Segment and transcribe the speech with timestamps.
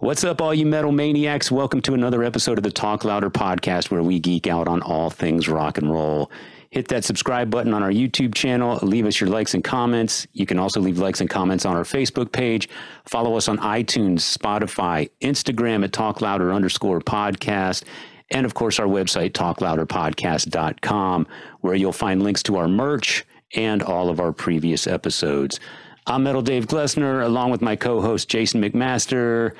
[0.00, 1.50] What's up, all you metal maniacs?
[1.52, 5.10] Welcome to another episode of the Talk Louder podcast where we geek out on all
[5.10, 6.30] things rock and roll.
[6.70, 8.78] Hit that subscribe button on our YouTube channel.
[8.80, 10.26] Leave us your likes and comments.
[10.32, 12.66] You can also leave likes and comments on our Facebook page.
[13.04, 17.84] Follow us on iTunes, Spotify, Instagram at Talk Louder underscore podcast.
[18.30, 21.26] And of course, our website, talklouderpodcast.com,
[21.60, 25.60] where you'll find links to our merch and all of our previous episodes.
[26.06, 29.52] I'm Metal Dave Glessner, along with my co host, Jason McMaster.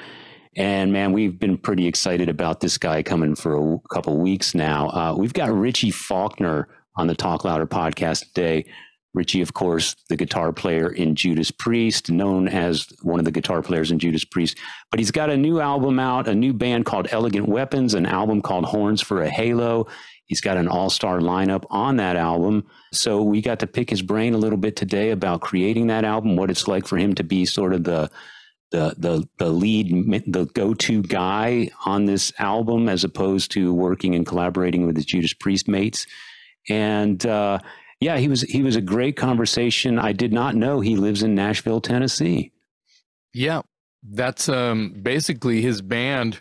[0.57, 4.89] And man, we've been pretty excited about this guy coming for a couple weeks now.
[4.89, 8.67] Uh, we've got Richie Faulkner on the Talk Louder podcast today.
[9.13, 13.61] Richie, of course, the guitar player in Judas Priest, known as one of the guitar
[13.61, 14.57] players in Judas Priest.
[14.91, 18.41] But he's got a new album out, a new band called Elegant Weapons, an album
[18.41, 19.89] called Horns for a Halo.
[20.27, 22.67] He's got an all star lineup on that album.
[22.92, 26.37] So we got to pick his brain a little bit today about creating that album,
[26.37, 28.09] what it's like for him to be sort of the
[28.71, 29.89] the the the lead
[30.27, 35.33] the go-to guy on this album as opposed to working and collaborating with his Judas
[35.33, 36.07] Priest mates
[36.69, 37.59] and uh,
[38.01, 39.98] yeah, he was he was a great conversation.
[39.98, 42.53] I did not know he lives in Nashville, Tennessee.
[43.35, 43.63] Yeah,
[44.03, 46.41] that's um, basically his band.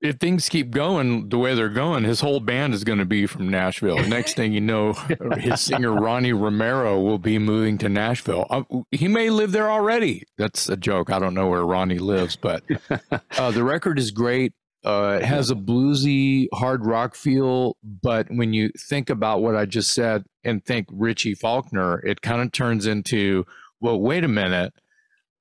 [0.00, 3.26] If things keep going the way they're going, his whole band is going to be
[3.26, 3.98] from Nashville.
[4.06, 4.92] Next thing you know,
[5.38, 8.46] his singer Ronnie Romero will be moving to Nashville.
[8.50, 10.24] Uh, he may live there already.
[10.36, 11.10] That's a joke.
[11.10, 12.62] I don't know where Ronnie lives, but
[13.38, 14.52] uh, the record is great.
[14.84, 19.64] Uh, it has a bluesy hard rock feel, but when you think about what I
[19.64, 23.44] just said and think Richie Faulkner, it kind of turns into,
[23.80, 24.72] well, wait a minute.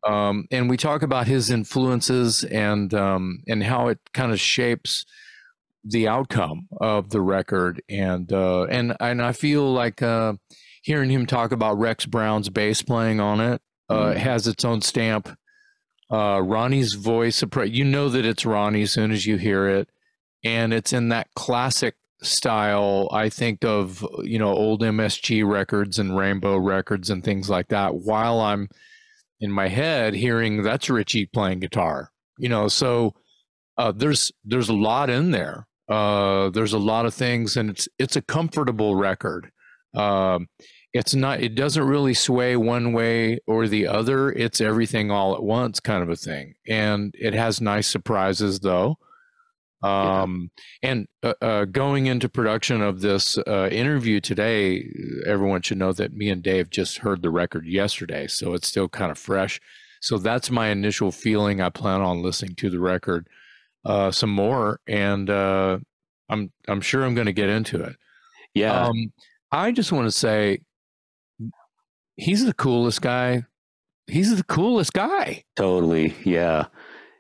[0.06, 5.06] Um, and we talk about his influences and um, and how it kind of shapes
[5.84, 7.82] the outcome of the record.
[7.90, 10.34] And uh, and and I feel like uh,
[10.84, 14.16] hearing him talk about Rex Brown's bass playing on it uh, mm.
[14.16, 15.36] has its own stamp
[16.10, 19.90] uh, Ronnie's voice, you know that it's Ronnie as soon as you hear it,
[20.44, 23.10] and it's in that classic style.
[23.12, 27.96] I think of you know old MSG records and Rainbow records and things like that.
[27.96, 28.70] While I'm
[29.40, 33.14] in my head hearing that's Richie playing guitar, you know, so
[33.78, 35.68] uh, there's there's a lot in there.
[35.90, 39.52] Uh, there's a lot of things, and it's it's a comfortable record.
[39.94, 40.48] Um,
[40.96, 45.44] it's not it doesn't really sway one way or the other it's everything all at
[45.44, 48.98] once kind of a thing and it has nice surprises though
[49.86, 50.50] um,
[50.82, 50.90] yeah.
[50.90, 54.90] and uh, uh, going into production of this uh, interview today
[55.26, 58.90] everyone should know that me and dave just heard the record yesterday so it's still
[58.90, 59.60] kind of fresh
[60.02, 63.28] so that's my initial feeling i plan on listening to the record
[63.86, 65.78] uh, some more and uh,
[66.30, 67.96] i'm i'm sure i'm going to get into it
[68.54, 69.12] yeah um,
[69.52, 70.60] I just want to say
[72.18, 73.46] he's the coolest guy.
[74.08, 75.46] He's the coolest guy.
[75.56, 76.14] Totally.
[76.24, 76.66] Yeah.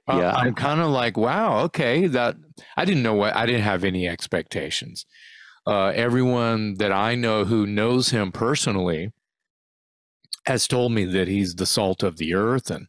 [0.07, 0.31] Uh, yeah.
[0.31, 2.07] Uh, I'm kind of like, wow, okay.
[2.07, 2.35] That
[2.77, 5.05] I didn't know what I didn't have any expectations.
[5.67, 9.11] Uh, everyone that I know who knows him personally
[10.45, 12.87] has told me that he's the salt of the earth and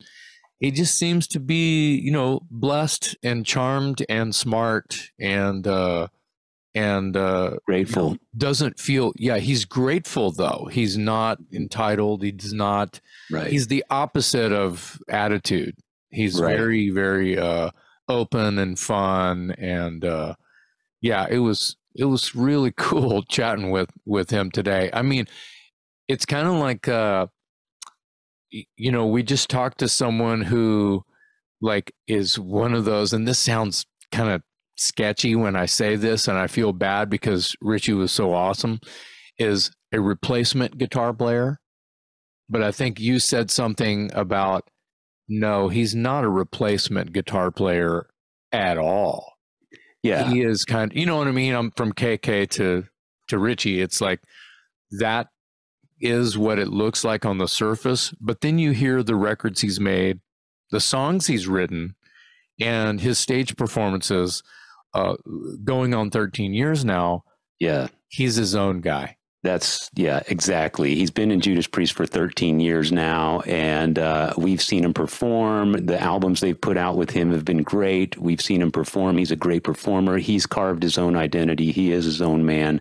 [0.59, 6.09] he just seems to be, you know, blessed and charmed and smart and uh,
[6.75, 8.05] and uh, grateful.
[8.05, 13.01] You know, doesn't feel yeah he's grateful though he's not entitled he does not
[13.31, 15.75] right he's the opposite of attitude
[16.17, 16.57] he's right.
[16.57, 17.71] very very uh,
[18.09, 20.35] open and fun and uh,
[21.01, 25.27] yeah it was it was really cool chatting with with him today i mean
[26.09, 27.27] it's kind of like uh
[28.51, 31.05] you know we just talked to someone who
[31.61, 34.43] like is one of those and this sounds kind of
[34.77, 38.81] sketchy when I say this, and I feel bad because Richie was so awesome,
[39.39, 41.59] is a replacement guitar player.
[42.49, 44.69] But I think you said something about
[45.29, 48.09] no, he's not a replacement guitar player
[48.53, 49.35] at all.
[50.03, 50.31] Yeah.
[50.31, 51.55] He is kind of, you know what I mean?
[51.55, 52.85] I'm from KK to
[53.29, 53.81] to Richie.
[53.81, 54.21] It's like
[54.93, 55.29] that
[56.01, 59.81] is what it looks like on the surface, but then you hear the records he's
[59.81, 60.21] made,
[60.71, 61.97] the songs he's written,
[62.61, 64.43] and his stage performances
[64.95, 65.17] uh,
[65.65, 67.25] going on 13 years now.
[67.59, 67.89] Yeah.
[68.09, 69.17] He's his own guy.
[69.47, 70.97] That's yeah, exactly.
[70.97, 75.87] He's been in Judas Priest for 13 years now, and uh, we've seen him perform.
[75.87, 78.19] The albums they've put out with him have been great.
[78.19, 79.19] We've seen him perform.
[79.19, 80.19] He's a great performer.
[80.19, 81.71] He's carved his own identity.
[81.71, 82.81] He is his own man,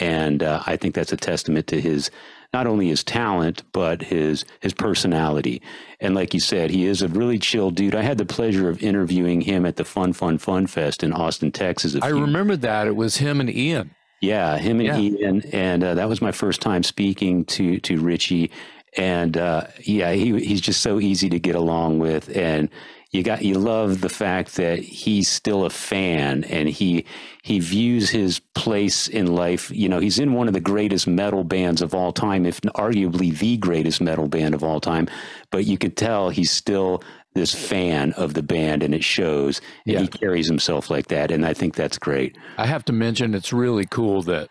[0.00, 2.10] and uh, I think that's a testament to his
[2.54, 5.60] not only his talent but his his personality.
[6.00, 7.94] And like you said, he is a really chill dude.
[7.94, 11.52] I had the pleasure of interviewing him at the Fun Fun Fun Fest in Austin,
[11.52, 11.94] Texas.
[11.96, 13.90] I few, remember that it was him and Ian.
[14.20, 14.98] Yeah, him and yeah.
[14.98, 18.50] Ian, and uh, that was my first time speaking to to Richie.
[18.96, 22.70] And uh, yeah, he he's just so easy to get along with, and
[23.16, 27.04] you got you love the fact that he's still a fan and he
[27.42, 31.44] he views his place in life you know he's in one of the greatest metal
[31.44, 35.08] bands of all time if arguably the greatest metal band of all time
[35.50, 37.02] but you could tell he's still
[37.36, 40.00] this fan of the band and it shows and Yeah.
[40.00, 43.52] he carries himself like that and i think that's great I have to mention it's
[43.52, 44.48] really cool that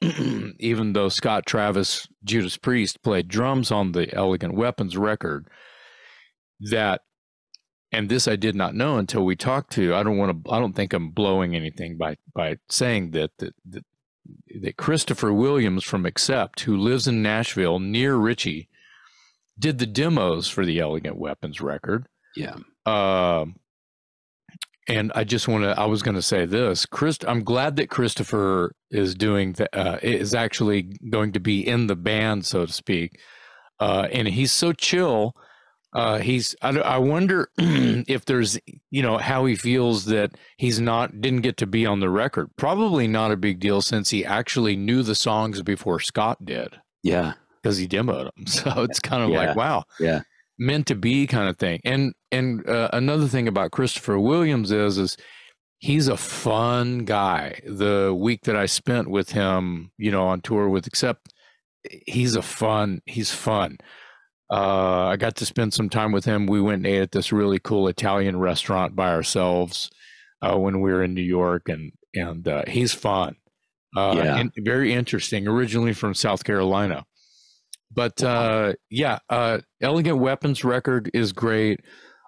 [0.58, 5.46] even though Scott Travis, Judas Priest, played drums on the Elegant Weapons record,
[6.72, 7.02] that
[7.92, 9.94] and this I did not know until we talked to.
[9.94, 10.50] I don't want to.
[10.50, 13.84] I don't think I'm blowing anything by by saying that that that,
[14.60, 18.68] that Christopher Williams from Accept, who lives in Nashville near Richie,
[19.56, 22.06] did the demos for the Elegant Weapons record.
[22.36, 22.56] Yeah
[22.86, 23.56] Um,
[24.88, 25.78] and I just want to.
[25.78, 27.18] I was going to say this, Chris.
[27.26, 31.94] I'm glad that Christopher is doing the, uh, is actually going to be in the
[31.94, 33.20] band, so to speak.
[33.78, 35.34] Uh, and he's so chill.
[35.94, 36.56] Uh, he's.
[36.62, 38.58] I, I wonder if there's,
[38.90, 42.50] you know, how he feels that he's not didn't get to be on the record.
[42.56, 47.34] Probably not a big deal since he actually knew the songs before Scott did yeah
[47.62, 48.46] because he demoed them.
[48.46, 49.38] So it's kind of Yeah.
[49.46, 50.22] like, wow, Yeah.
[50.58, 51.80] meant to be kind of thing.
[51.84, 55.16] And and uh, another thing about Christopher Williams is is
[55.78, 57.60] he's a fun guy.
[57.66, 61.32] The week that I spent with him, you know, on tour with Accept,
[62.06, 63.00] he's a fun.
[63.06, 63.78] He's fun.
[64.50, 66.46] Uh, I got to spend some time with him.
[66.46, 69.90] We went and ate at this really cool Italian restaurant by ourselves
[70.42, 73.36] uh, when we were in New York, and and uh, he's fun.
[73.96, 74.36] Uh, Yeah.
[74.38, 75.46] and very interesting.
[75.48, 77.04] Originally from South Carolina,
[77.90, 81.80] but uh, yeah, uh, Elegant Weapons record is great.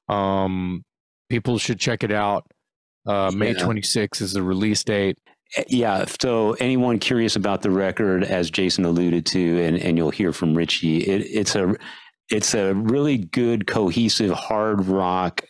[0.09, 0.83] Um,
[1.29, 2.47] people should check it out.
[3.07, 3.63] Uh, May Yeah.
[3.65, 5.19] 26th is the release date.
[5.69, 6.05] Yeah.
[6.21, 10.55] So anyone curious about the record, as Jason alluded to, and, and you'll hear from
[10.55, 11.75] Richie, it, it's a
[12.31, 15.43] it's a really good, cohesive hard rock,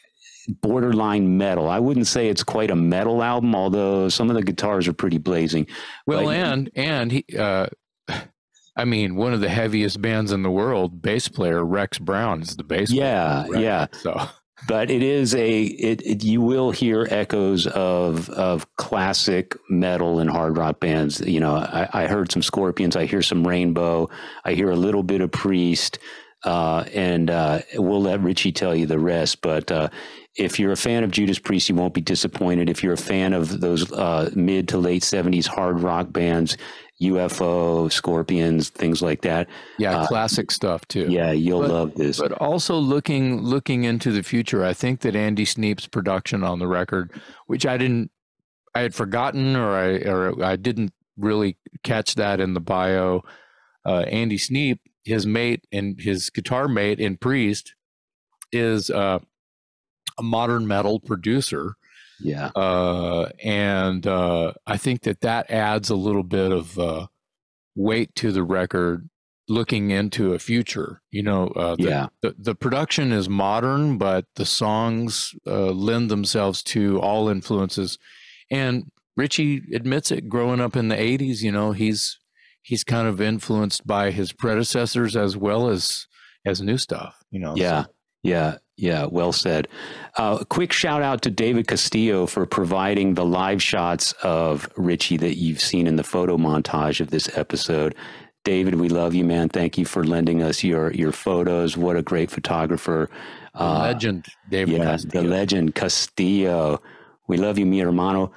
[0.60, 1.68] borderline metal.
[1.68, 5.18] I wouldn't say it's quite a metal album, although some of the guitars are pretty
[5.18, 5.66] blazing.
[6.06, 7.66] Well, Like- and and he, uh,
[8.76, 12.56] I mean, one of the heaviest bands in the world, bass player Rex Brown is
[12.56, 12.90] the bass.
[12.90, 13.86] Yeah, player, yeah.
[14.02, 14.20] So
[14.66, 20.30] But it is a it, it you will hear echoes of of classic metal and
[20.30, 21.20] hard rock bands.
[21.20, 24.08] You know, I, I heard some Scorpions, I hear some Rainbow,
[24.44, 25.98] I hear a little bit of Priest,
[26.44, 29.42] uh, and uh, we'll let Richie tell you the rest.
[29.42, 29.88] But uh,
[30.36, 32.68] if you're a fan of Judas Priest, you won't be disappointed.
[32.68, 36.56] If you're a fan of those uh, mid to late '70s hard rock bands,
[37.10, 39.48] UFO, Scorpions, things like that,
[39.78, 41.06] yeah, Uh, classic stuff too.
[41.10, 42.18] yeah, you'll But- love this.
[42.18, 46.66] But also looking looking into the future, I think that Andy Sneap's production on the
[46.66, 47.10] record,
[47.46, 48.10] which I didn't,
[48.74, 53.22] I had forgotten or I or I didn't really catch that in the bio.
[53.86, 57.74] Uh, Andy Sneap, his mate and his guitar mate in Priest,
[58.52, 59.18] is uh,
[60.18, 61.74] a modern metal producer,
[62.20, 67.06] yeah, uh, and uh, I think that that adds a little bit of uh,
[67.74, 69.08] weight to the record.
[69.46, 74.24] Looking into a future, you know, uh, the, yeah, the, the production is modern, but
[74.36, 77.98] the songs uh, lend themselves to all influences.
[78.50, 80.30] And Richie admits it.
[80.30, 82.18] Growing up in the '80s, you know, he's
[82.62, 86.06] he's kind of influenced by his predecessors as well as
[86.46, 87.22] as new stuff.
[87.30, 87.90] You know, Yeah, so-
[88.22, 89.06] yeah, yeah.
[89.10, 89.68] Well said.
[90.16, 95.16] Uh, a quick shout out to David Castillo for providing the live shots of Richie
[95.18, 97.94] that you've seen in the photo montage of this episode.
[98.44, 99.48] David, we love you, man.
[99.48, 101.76] Thank you for lending us your your photos.
[101.76, 103.08] What a great photographer.
[103.54, 104.76] the Uh, legend David.
[104.76, 105.22] yeah, Castillo.
[105.22, 106.82] the legend Castillo.
[107.26, 108.32] We love you, mi hermano.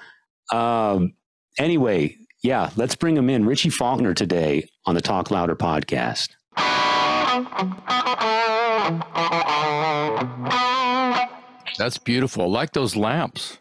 [0.54, 1.14] Um,
[1.60, 3.46] anyway, yeah, let's bring him in.
[3.46, 6.30] Richie Faulkner today on the Talk Louder podcast.
[11.78, 12.44] That's beautiful.
[12.44, 13.60] I like those lamps.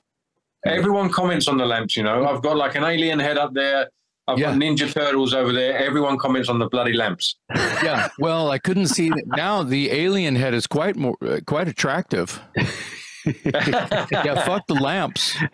[0.64, 2.26] Everyone comments on the lamps, you know.
[2.26, 3.88] I've got like an alien head up there.
[4.28, 4.50] I've Yeah.
[4.50, 5.78] got Ninja Turtles over there.
[5.78, 7.37] Everyone comments on the bloody lamps.
[7.54, 8.09] Yeah.
[8.18, 9.23] Well, I couldn't see that.
[9.37, 9.62] now.
[9.62, 12.40] The alien head is quite more uh, quite attractive.
[13.26, 14.45] Yeah.
[14.45, 15.37] Fuck the lamps.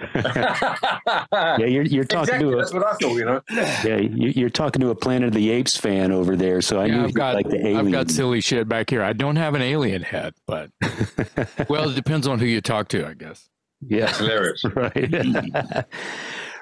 [1.59, 2.51] Yeah, you're you're talking exactly.
[2.51, 3.41] to a That's what I thought, you know.
[3.85, 6.87] Yeah, you- you're talking to a Planet of the Apes fan over there, so I
[6.87, 7.77] Yeah, knew I've got like the alien.
[7.87, 9.03] I've got silly shit back here.
[9.03, 10.71] I don't have an alien head, but
[11.69, 13.49] well, it depends on who you talk to, I guess.
[13.81, 14.63] yeah, Hilarious.
[14.75, 15.85] right.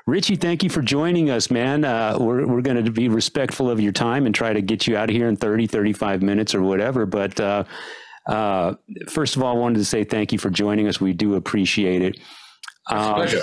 [0.07, 1.85] Richie, thank you for joining us, man.
[1.85, 4.97] Uh, we're we're going to be respectful of your time and try to get you
[4.97, 7.07] out of here in 30, 35 minutes or whatever.
[7.07, 7.65] But uh,
[8.27, 8.75] uh,
[9.09, 11.01] first of all, I wanted to say thank you for joining us.
[11.01, 12.19] We do appreciate it.
[12.89, 13.43] Uh, Pleasure.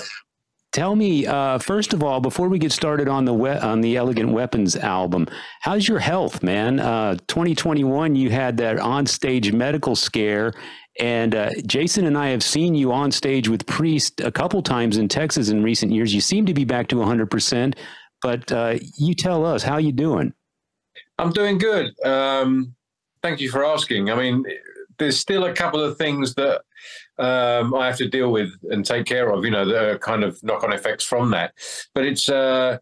[0.73, 3.95] Tell me, uh, first of all, before we get started on the we- on the
[3.95, 5.25] Elegant Weapons album,
[5.61, 6.79] how's your health, man?
[6.79, 10.53] Uh, 2021, you had that onstage medical scare,
[10.99, 14.97] And uh, Jason and I have seen you on stage with Priest a couple times
[14.97, 16.13] in Texas in recent years.
[16.13, 17.75] You seem to be back to 100%,
[18.21, 20.33] but uh, you tell us, how you doing?
[21.19, 21.93] I'm doing good.
[22.03, 22.75] Um,
[23.21, 24.09] thank you for asking.
[24.09, 24.43] I mean,
[24.97, 26.61] there's still a couple of things that
[27.17, 30.41] um, I have to deal with and take care of, you know, the kind of
[30.43, 31.53] knock on effects from that.
[31.93, 32.77] But it's, uh,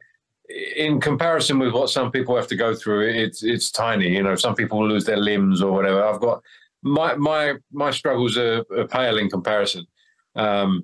[0.76, 4.10] in comparison with what some people have to go through, it's it's tiny.
[4.10, 6.04] You know, some people lose their limbs or whatever.
[6.04, 6.44] I've got
[6.84, 9.88] my my my struggles are, are pale in comparison.
[10.36, 10.84] Um,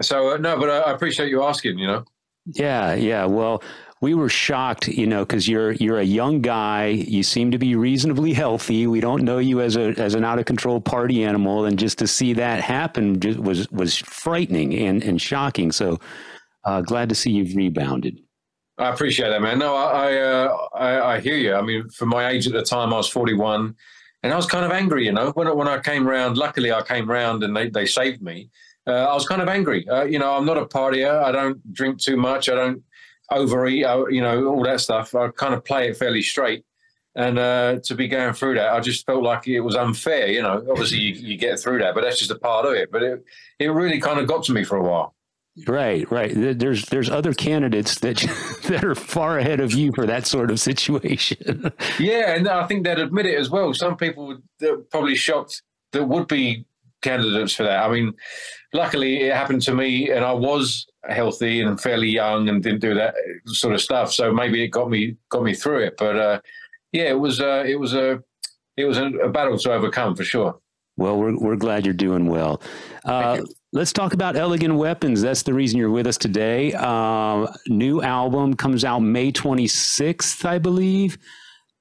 [0.00, 1.78] so uh, no, but I, I appreciate you asking.
[1.78, 2.04] You know.
[2.46, 3.24] Yeah, yeah.
[3.26, 3.62] Well,
[4.02, 6.88] we were shocked, you know, because you're you're a young guy.
[6.88, 8.88] You seem to be reasonably healthy.
[8.88, 11.98] We don't know you as a as an out of control party animal, and just
[11.98, 15.70] to see that happen just was was frightening and and shocking.
[15.70, 16.00] So
[16.64, 18.18] uh, glad to see you've rebounded.
[18.76, 19.60] I appreciate that, man.
[19.60, 21.54] No, I I, uh, I, I hear you.
[21.54, 23.76] I mean, for my age at the time, I was forty one,
[24.24, 25.06] and I was kind of angry.
[25.06, 28.20] You know, when when I came round, luckily I came round and they they saved
[28.20, 28.50] me.
[28.84, 29.88] Uh, I was kind of angry.
[29.88, 31.22] Uh, you know, I'm not a partier.
[31.22, 32.48] I don't drink too much.
[32.48, 32.82] I don't
[33.32, 35.14] overeat, uh, you know, all that stuff.
[35.14, 36.64] I kind of play it fairly straight.
[37.14, 40.28] And uh, to be going through that, I just felt like it was unfair.
[40.28, 42.90] You know, obviously you, you get through that, but that's just a part of it.
[42.90, 43.24] But it,
[43.58, 45.14] it really kind of got to me for a while.
[45.66, 46.32] Right, right.
[46.34, 48.16] There's there's other candidates that
[48.68, 51.70] that are far ahead of you for that sort of situation.
[51.98, 53.74] yeah, and I think they'd admit it as well.
[53.74, 55.62] Some people would probably shocked
[55.92, 56.64] that would be
[57.02, 57.84] candidates for that.
[57.84, 58.14] I mean,
[58.72, 62.94] luckily it happened to me, and I was healthy and fairly young and didn't do
[62.94, 63.14] that
[63.46, 64.12] sort of stuff.
[64.12, 65.96] So maybe it got me got me through it.
[65.96, 66.40] But uh,
[66.92, 68.22] yeah, it was uh, it was a
[68.76, 70.58] it was a, a, battle to overcome for sure.
[70.96, 72.62] Well, we're we're glad you're doing well.
[73.04, 73.42] Uh,
[73.72, 75.22] let's talk about Elegant Weapons.
[75.22, 76.72] That's the reason you're with us today.
[76.76, 81.18] Uh, new album comes out May 26th, I believe.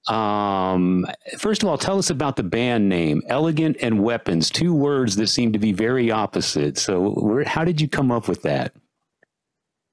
[0.08, 1.06] Um,
[1.38, 5.28] first of all, tell us about the band name, Elegant and Weapons, two words that
[5.28, 6.78] seem to be very opposite.
[6.78, 8.74] So, how did you come up with that?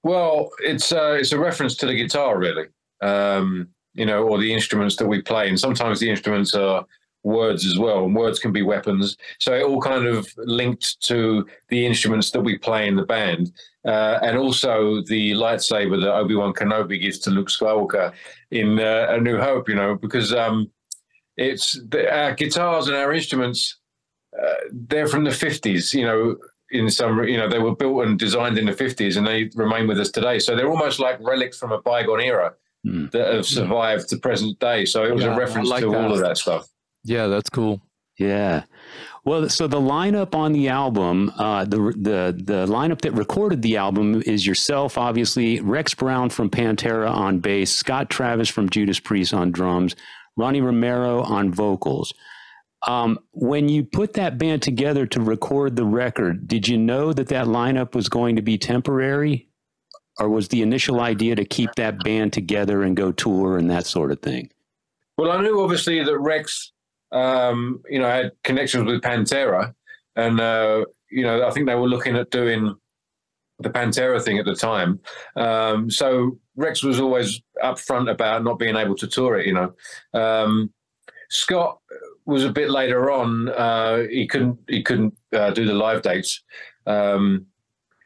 [0.02, 2.66] Well, it's uh, it's a reference to the guitar, really.
[3.02, 6.86] Um, you know, or the instruments that we play, and sometimes the instruments are
[7.24, 9.16] words as well, and words can be weapons.
[9.40, 13.52] So it all kind of linked to the instruments that we play in the band,
[13.86, 18.12] uh, and also the lightsaber that Obi Wan Kenobi gives to Luke Skywalker
[18.50, 19.68] in uh, A New Hope.
[19.68, 20.70] You know, because um,
[21.36, 23.78] it's the, our guitars and our instruments.
[24.38, 26.36] Uh, they're from the 50s, you know,
[26.70, 29.86] in some, you know, they were built and designed in the 50s and they remain
[29.86, 30.38] with us today.
[30.38, 32.54] So they're almost like relics from a bygone era
[32.86, 33.10] mm.
[33.12, 34.10] that have survived mm.
[34.10, 34.84] the present day.
[34.84, 36.04] So it was yeah, a reference like to that.
[36.04, 36.68] all of that stuff.
[37.04, 37.80] Yeah, that's cool.
[38.18, 38.64] Yeah.
[39.24, 43.76] Well, so the lineup on the album, uh, the the the lineup that recorded the
[43.76, 49.34] album is yourself, obviously, Rex Brown from Pantera on bass, Scott Travis from Judas Priest
[49.34, 49.94] on drums,
[50.36, 52.12] Ronnie Romero on vocals.
[52.86, 57.28] Um, when you put that band together to record the record, did you know that
[57.28, 59.48] that lineup was going to be temporary?
[60.20, 63.86] Or was the initial idea to keep that band together and go tour and that
[63.86, 64.50] sort of thing?
[65.16, 66.72] Well, I knew obviously that Rex,
[67.12, 69.74] um, you know, had connections with Pantera.
[70.16, 72.74] And, uh, you know, I think they were looking at doing
[73.60, 75.00] the Pantera thing at the time.
[75.36, 79.72] Um, so Rex was always upfront about not being able to tour it, you know.
[80.20, 80.72] Um,
[81.30, 81.78] Scott
[82.28, 83.48] was a bit later on.
[83.48, 86.42] Uh, he couldn't he couldn't uh, do the live dates.
[86.86, 87.46] Um,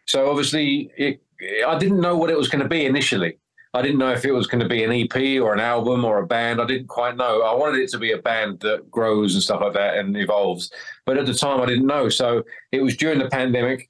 [0.07, 1.21] so obviously, it,
[1.67, 3.39] I didn't know what it was going to be initially.
[3.75, 6.19] I didn't know if it was going to be an EP or an album or
[6.19, 6.61] a band.
[6.61, 7.43] I didn't quite know.
[7.43, 10.71] I wanted it to be a band that grows and stuff like that and evolves.
[11.05, 12.09] But at the time, I didn't know.
[12.09, 13.89] So it was during the pandemic.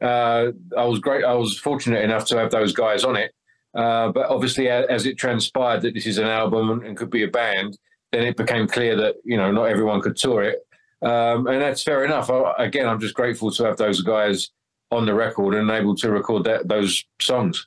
[0.00, 1.24] Uh, I was great.
[1.24, 3.32] I was fortunate enough to have those guys on it.
[3.74, 7.28] Uh, but obviously, as it transpired that this is an album and could be a
[7.28, 7.76] band,
[8.14, 10.66] then it became clear that you know not everyone could tour it,
[11.02, 12.30] um, and that's fair enough.
[12.30, 14.50] I, again, I'm just grateful to have those guys
[14.90, 17.66] on the record and able to record that, those songs.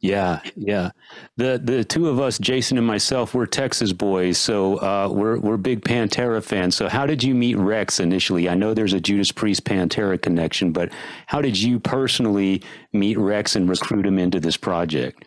[0.00, 0.90] Yeah, yeah.
[1.36, 5.56] The the two of us, Jason and myself, we're Texas boys, so uh, we're we're
[5.56, 6.76] big Pantera fans.
[6.76, 8.48] So how did you meet Rex initially?
[8.48, 10.92] I know there's a Judas Priest Pantera connection, but
[11.26, 15.24] how did you personally meet Rex and recruit him into this project?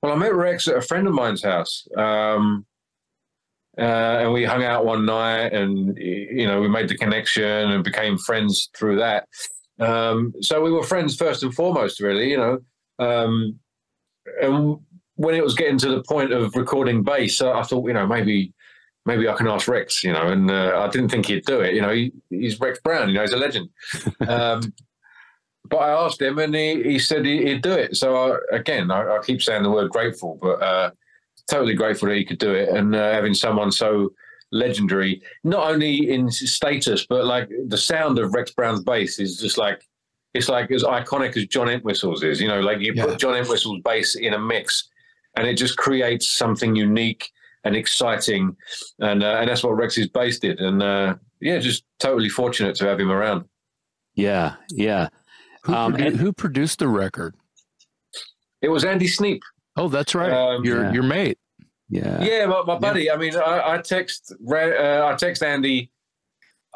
[0.00, 1.88] Well, I met Rex at a friend of mine's house.
[1.96, 2.66] Um,
[3.78, 7.84] uh, and we hung out one night, and you know we made the connection and
[7.84, 9.28] became friends through that.
[9.78, 12.30] Um, so we were friends first and foremost, really.
[12.30, 12.58] You know,
[12.98, 13.58] um,
[14.42, 14.78] and
[15.14, 18.52] when it was getting to the point of recording bass, I thought, you know, maybe
[19.06, 20.02] maybe I can ask Rex.
[20.02, 21.74] You know, and uh, I didn't think he'd do it.
[21.74, 23.08] You know, he, he's Rex Brown.
[23.08, 23.68] You know, he's a legend.
[24.28, 24.72] Um,
[25.70, 27.96] but I asked him, and he, he said he, would do it.
[27.96, 30.90] So I, again, I, I, keep saying the word grateful, but uh,
[31.48, 34.12] totally grateful that he could do it, and uh, having someone so
[34.52, 39.58] legendary, not only in status, but like the sound of Rex Brown's bass is just
[39.58, 39.82] like
[40.34, 42.40] it's like as iconic as John Entwistle's is.
[42.40, 43.06] You know, like you Yeah.
[43.06, 44.88] put John Entwistle's bass in a mix,
[45.36, 47.30] and it just creates something unique
[47.64, 48.56] and exciting,
[49.00, 50.60] and uh, and that's what Rex's bass did.
[50.60, 53.44] And uh, yeah, just totally fortunate to have him around.
[54.14, 55.08] Yeah, yeah.
[55.64, 57.34] Who, Um, produ- and- who produced the record?
[58.62, 59.42] It was Andy Sneap.
[59.78, 60.32] Oh, that's right.
[60.32, 60.92] Um, your Yeah.
[60.92, 61.38] your mate.
[61.88, 62.20] Yeah.
[62.22, 63.10] Yeah, my, my buddy.
[63.10, 65.90] I mean, I, I text Ra- uh, I text Andy.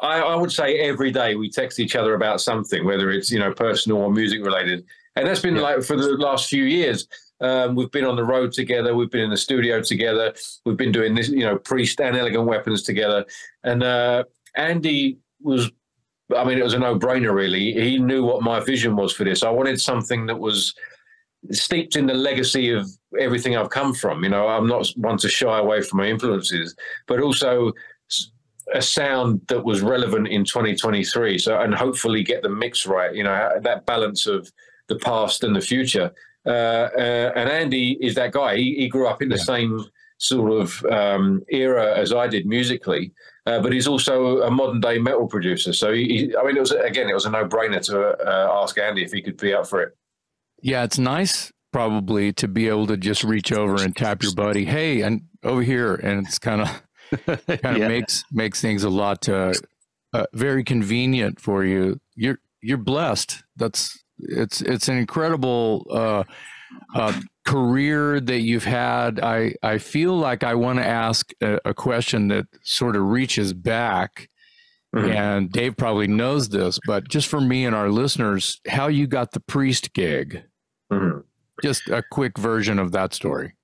[0.01, 3.39] I, I would say every day we text each other about something, whether it's you
[3.39, 4.83] know personal or music related,
[5.15, 5.61] and that's been Yeah.
[5.61, 7.07] like for the last few years.
[7.41, 8.95] Um, we've been on the road together.
[8.95, 10.33] We've been in the studio together.
[10.65, 13.25] We've been doing this, you know, Priest and Elegant Weapons together.
[13.65, 14.23] And uh,
[14.55, 15.69] Andy was,
[16.33, 17.33] I mean, it was a no-brainer.
[17.33, 19.43] Really, he knew what my vision was for this.
[19.43, 20.73] I wanted something that was
[21.51, 22.87] steeped in the legacy of
[23.19, 24.23] everything I've come from.
[24.23, 26.75] You know, I'm not one to shy away from my influences,
[27.07, 27.71] but also
[28.73, 31.37] a sound that was relevant in 2023.
[31.37, 33.13] So, and hopefully get the mix right.
[33.13, 34.51] You know, that balance of
[34.87, 36.11] the past and the future.
[36.45, 36.49] Uh,
[36.97, 38.55] uh, and Andy is that guy.
[38.55, 39.43] He, he grew up in the Yeah.
[39.43, 39.85] same
[40.19, 43.11] sort of um, era as I did musically.
[43.45, 45.73] Uh, but he's also a modern day metal producer.
[45.73, 48.61] So, he, he- I mean, it was again, it was a no brainer to uh,
[48.63, 49.97] ask Andy if he could be up for it.
[50.63, 54.65] Yeah, it's nice probably to be able to just reach over and tap your buddy.
[54.65, 56.67] Hey, and over here, and it's kind of
[57.25, 57.87] kind of Yeah.
[57.87, 59.53] makes makes things a lot uh,
[60.13, 61.99] uh, very convenient for you.
[62.15, 63.43] You're you're blessed.
[63.57, 66.23] That's it's it's an incredible uh,
[66.95, 69.19] uh, career that you've had.
[69.19, 73.53] I I feel like I want to ask a, a question that sort of reaches
[73.53, 74.29] back.
[74.95, 75.09] Mhm.
[75.15, 79.31] And Dave probably knows this, but just for me and our listeners, how you got
[79.31, 80.43] the priest gig.
[80.93, 81.23] Mhm.
[81.61, 83.55] Just a quick version of that story.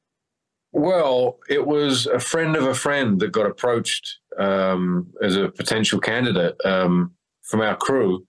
[0.72, 6.00] Well, it was a friend of a friend that got approached um, as a potential
[6.00, 8.26] candidate um, from our crew.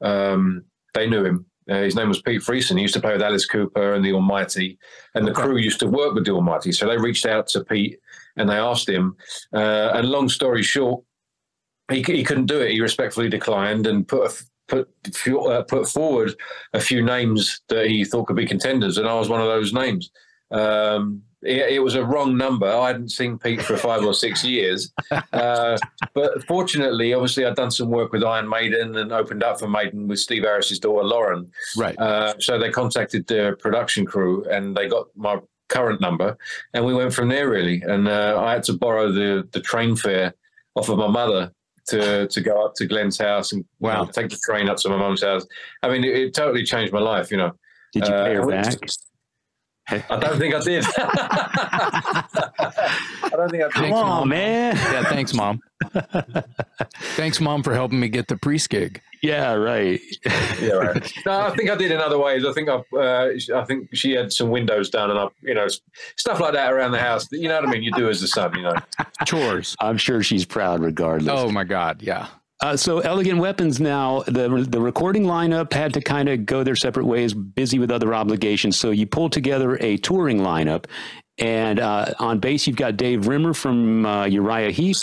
[0.00, 1.46] Um, they knew him.
[1.70, 2.76] Uh, his name was Pete Friesen.
[2.76, 4.78] He used to play with Alice Cooper and the Almighty,
[5.14, 6.72] and the crew used to work with the Almighty.
[6.72, 7.98] So they reached out to Pete
[8.36, 9.16] and they asked him.
[9.54, 11.04] Uh, and long story short,
[11.90, 12.72] he, he couldn't do it.
[12.72, 14.88] He respectfully declined and put a, put
[15.28, 16.34] uh, put forward
[16.72, 19.72] a few names that he thought could be contenders, and I was one of those
[19.72, 20.10] names.
[20.50, 22.68] Um, it, it was a wrong number.
[22.68, 24.92] I hadn't seen Pete for five or six years,
[25.32, 25.76] uh,
[26.14, 30.08] but fortunately, obviously, I'd done some work with Iron Maiden and opened up for Maiden
[30.08, 31.50] with Steve Harris's daughter Lauren.
[31.76, 31.98] Right.
[31.98, 36.36] Uh, so they contacted the production crew and they got my current number,
[36.74, 37.82] and we went from there really.
[37.82, 40.34] And uh, I had to borrow the the train fare
[40.74, 41.52] off of my mother
[41.88, 44.04] to to go up to Glenn's house and you Wow.
[44.04, 45.46] know, take the train up to my mum's house.
[45.82, 47.30] I mean, it, it totally changed my life.
[47.30, 47.52] You know.
[47.92, 48.78] Did you pay her Uh, back?
[49.88, 50.84] I don't think I did.
[50.96, 52.24] I
[53.30, 53.72] don't think I did.
[53.72, 54.28] Come Thanks, on, Mom.
[54.28, 54.76] man.
[54.76, 55.02] Yeah.
[55.04, 55.60] Thanks, mom.
[57.16, 59.00] thanks, mom, for helping me get the priest gig.
[59.22, 60.00] Yeah, right.
[60.60, 61.12] yeah, right.
[61.26, 62.44] No, I think I did in other ways.
[62.44, 65.66] I think I, uh, I think she had some windows done, and I, you know,
[66.16, 67.28] stuff like that around the house.
[67.30, 67.82] You know what I mean?
[67.82, 68.74] You do as a son, you know.
[69.24, 69.76] Chores.
[69.80, 71.38] I'm sure she's proud regardless.
[71.38, 72.02] Oh my God.
[72.02, 72.28] Yeah.
[72.62, 76.76] Uh, so Elegant Weapons now the the recording lineup had to kind of go their
[76.76, 78.78] separate ways, busy with other obligations.
[78.78, 80.84] So you pulled together a touring lineup,
[81.38, 84.96] and uh, on bass you've got Dave Rimmer from uh, Uriah Heep,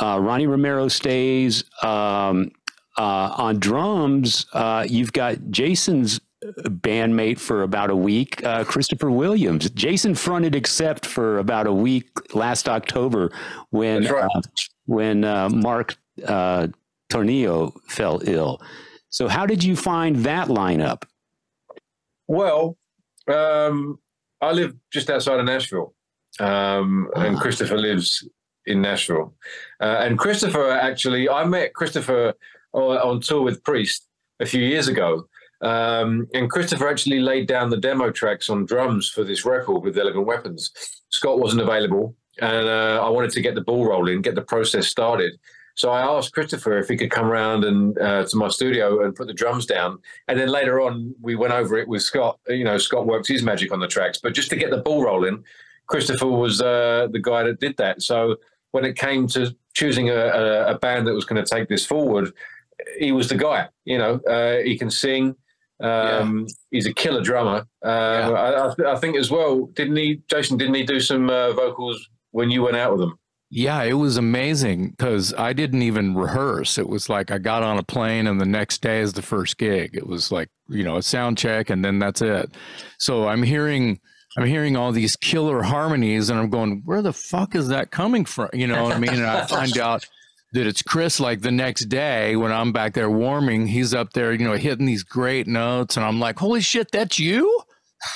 [0.00, 1.64] uh, Ronnie Romero stays.
[1.82, 2.52] Um,
[2.98, 9.70] uh, on drums, uh, you've got Jason's bandmate for about a week, uh, Christopher Williams.
[9.70, 13.32] Jason fronted Accept for about a week last October
[13.70, 14.24] when right.
[14.24, 14.40] uh,
[14.86, 16.68] when uh, Mark uh,
[17.12, 18.60] Tornillo fell ill.
[19.10, 21.02] So, how did you find that lineup?
[22.28, 22.76] Well,
[23.28, 23.98] um,
[24.40, 25.94] I live just outside of Nashville,
[26.40, 27.40] um, and Ah.
[27.40, 28.26] Christopher lives
[28.66, 29.34] in Nashville.
[29.80, 32.34] Uh, and Christopher actually, I met Christopher
[32.72, 34.08] on, on tour with Priest
[34.40, 35.26] a few years ago.
[35.60, 39.96] Um, and Christopher actually laid down the demo tracks on drums for this record with
[39.96, 40.72] Elegant Weapons.
[41.10, 44.88] Scott wasn't available, and uh, I wanted to get the ball rolling, get the process
[44.88, 45.32] started.
[45.74, 49.14] So I asked Christopher if he could come around and uh, to my studio and
[49.14, 49.98] put the drums down.
[50.28, 52.38] And then later on, we went over it with Scott.
[52.48, 55.04] You know, Scott worked his magic on the tracks, but just to get the ball
[55.04, 55.44] rolling,
[55.86, 58.02] Christopher was uh, the guy that did that.
[58.02, 58.36] So
[58.72, 61.86] when it came to choosing a, a, a band that was going to take this
[61.86, 62.32] forward,
[62.98, 63.68] he was the guy.
[63.84, 65.36] You know, uh, he can sing.
[65.80, 67.66] Um, He's a killer drummer.
[67.84, 69.66] Uh, I, I, I think as well.
[69.74, 70.56] Didn't he, Jason?
[70.56, 73.18] Didn't he do some uh, vocals when you went out with him?
[73.54, 76.78] Yeah, it was amazing because I didn't even rehearse.
[76.78, 79.58] It was like I got on a plane and the next day is the first
[79.58, 79.90] gig.
[79.92, 82.50] It was like, you know, a sound check and then that's it.
[82.98, 84.00] So I'm hearing
[84.38, 88.24] I'm hearing all these killer harmonies, and I'm going, where the fuck is that coming
[88.24, 88.48] from?
[88.54, 89.10] You know what I mean?
[89.10, 90.08] And I find out
[90.54, 94.32] that it's Chris like the next day when I'm back there warming, he's up there,
[94.32, 97.60] you know, hitting these great notes, and I'm like, holy shit, that's you?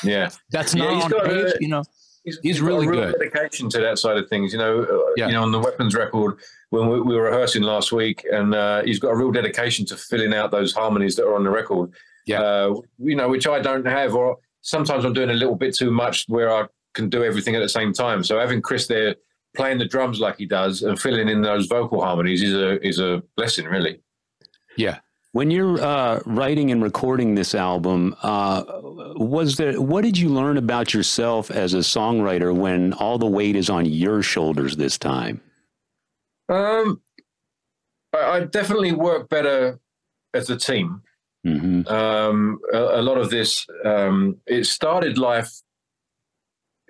[0.03, 1.85] Yeah, that's not yeah, on page, you know.
[2.27, 3.15] He's, he's, he's really good.
[3.19, 4.83] Dedication to that side of things, you know.
[4.83, 5.29] Uh, yeah.
[5.29, 6.39] You know, on the weapons record
[6.71, 9.97] when we, we were rehearsing last week, and uh, he's got a real dedication to
[9.97, 11.93] filling out those harmonies that are on the record.
[12.27, 15.75] Yeah, uh, you know, which I don't have, or sometimes I'm doing a little bit
[15.75, 18.25] too much where I can do everything at the same time.
[18.25, 19.15] So having Chris there
[19.55, 22.99] playing the drums like he does and filling in those vocal harmonies is a is
[22.99, 24.01] a blessing, really.
[24.77, 24.99] Yeah.
[25.37, 28.65] When you're uh, writing and recording this album, uh,
[29.17, 33.55] was there what did you learn about yourself as a songwriter when all the weight
[33.55, 35.43] is on your shoulders this time?
[36.49, 37.03] Um,
[38.15, 39.79] I, I definitely work better
[40.33, 41.03] as a team.
[41.47, 41.87] Mm-hmm.
[41.87, 45.53] Um, a, a, lot of this, um, it started life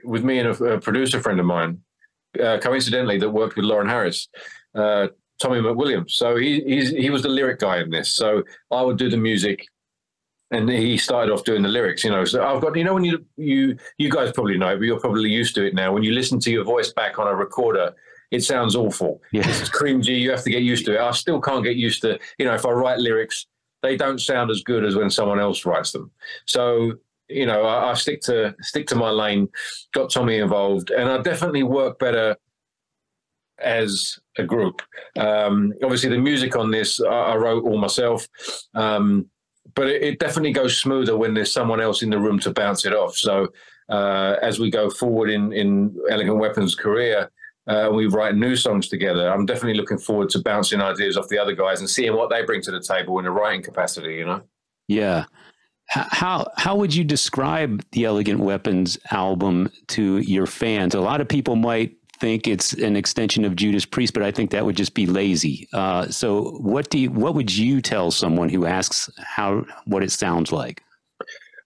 [0.04, 1.80] with me and a, a producer friend of mine,
[2.40, 4.28] uh, coincidentally, that worked with Lauren Harris.
[4.72, 5.08] Uh,
[5.40, 6.12] Tommy McWilliams.
[6.12, 6.60] So he
[6.98, 8.14] he was the lyric guy in this.
[8.14, 9.66] So I would do the music,
[10.50, 12.04] and he started off doing the lyrics.
[12.04, 14.84] You know, so I've got you know when you you you guys probably know, but
[14.84, 15.92] you're probably used to it now.
[15.92, 17.94] When you listen to your voice back on a recorder,
[18.30, 19.20] it sounds awful.
[19.32, 19.48] Yeah.
[19.48, 20.20] It's cringy.
[20.20, 21.00] You have to get used to it.
[21.00, 23.46] I still can't get used to you know if I write lyrics,
[23.82, 26.10] they don't sound as good as when someone else writes them.
[26.46, 26.92] So
[27.28, 29.48] you know, I, I stick to stick to my lane.
[29.94, 32.36] Got Tommy involved, and I definitely work better
[33.58, 34.82] as a group.
[35.18, 38.26] Um, obviously, the music on this I, I wrote all myself,
[38.74, 39.26] um,
[39.74, 42.84] but it, it, definitely goes smoother when there's someone else in the room to bounce
[42.84, 43.16] it off.
[43.16, 43.48] So
[43.88, 47.30] uh, as we go forward in in Elegant Weapons' career.
[47.68, 49.28] Uh, we write new songs together.
[49.28, 52.44] I'm definitely looking forward to bouncing ideas off the other guys and seeing what they
[52.44, 54.14] bring to the table in a writing capacity.
[54.14, 54.42] You know.
[54.86, 55.24] Yeah.
[55.88, 60.94] How how would you describe the Elegant Weapons album to your fans?
[60.94, 64.50] A lot of people might think it's an extension of Judas Priest, but I think
[64.50, 65.68] that would just be lazy.
[65.72, 70.10] Uh, so, what do you, what would you tell someone who asks how what it
[70.10, 70.82] sounds like?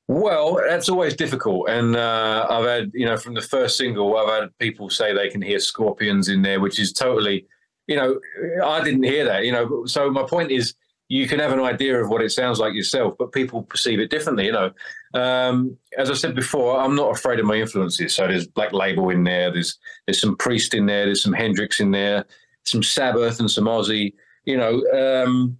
[0.08, 4.42] Well, that's always difficult, and uh, I've had you know from the first single, I've
[4.42, 7.46] had people say they can hear Scorpions in there, which is totally,
[7.86, 8.18] you know,
[8.64, 9.44] I didn't hear that.
[9.44, 10.74] You know, so my point is
[11.10, 14.10] you can have an idea of what it sounds like yourself, but people perceive it
[14.10, 14.46] differently.
[14.46, 14.70] You know,
[15.12, 18.14] um, as I said before, I'm not afraid of my influences.
[18.14, 19.50] So there's Black Label in there.
[19.50, 21.06] There's there's some Priest in there.
[21.06, 22.24] There's some Hendrix in there.
[22.64, 24.14] Some Sabbath and some Ozzy.
[24.44, 25.58] You know, um,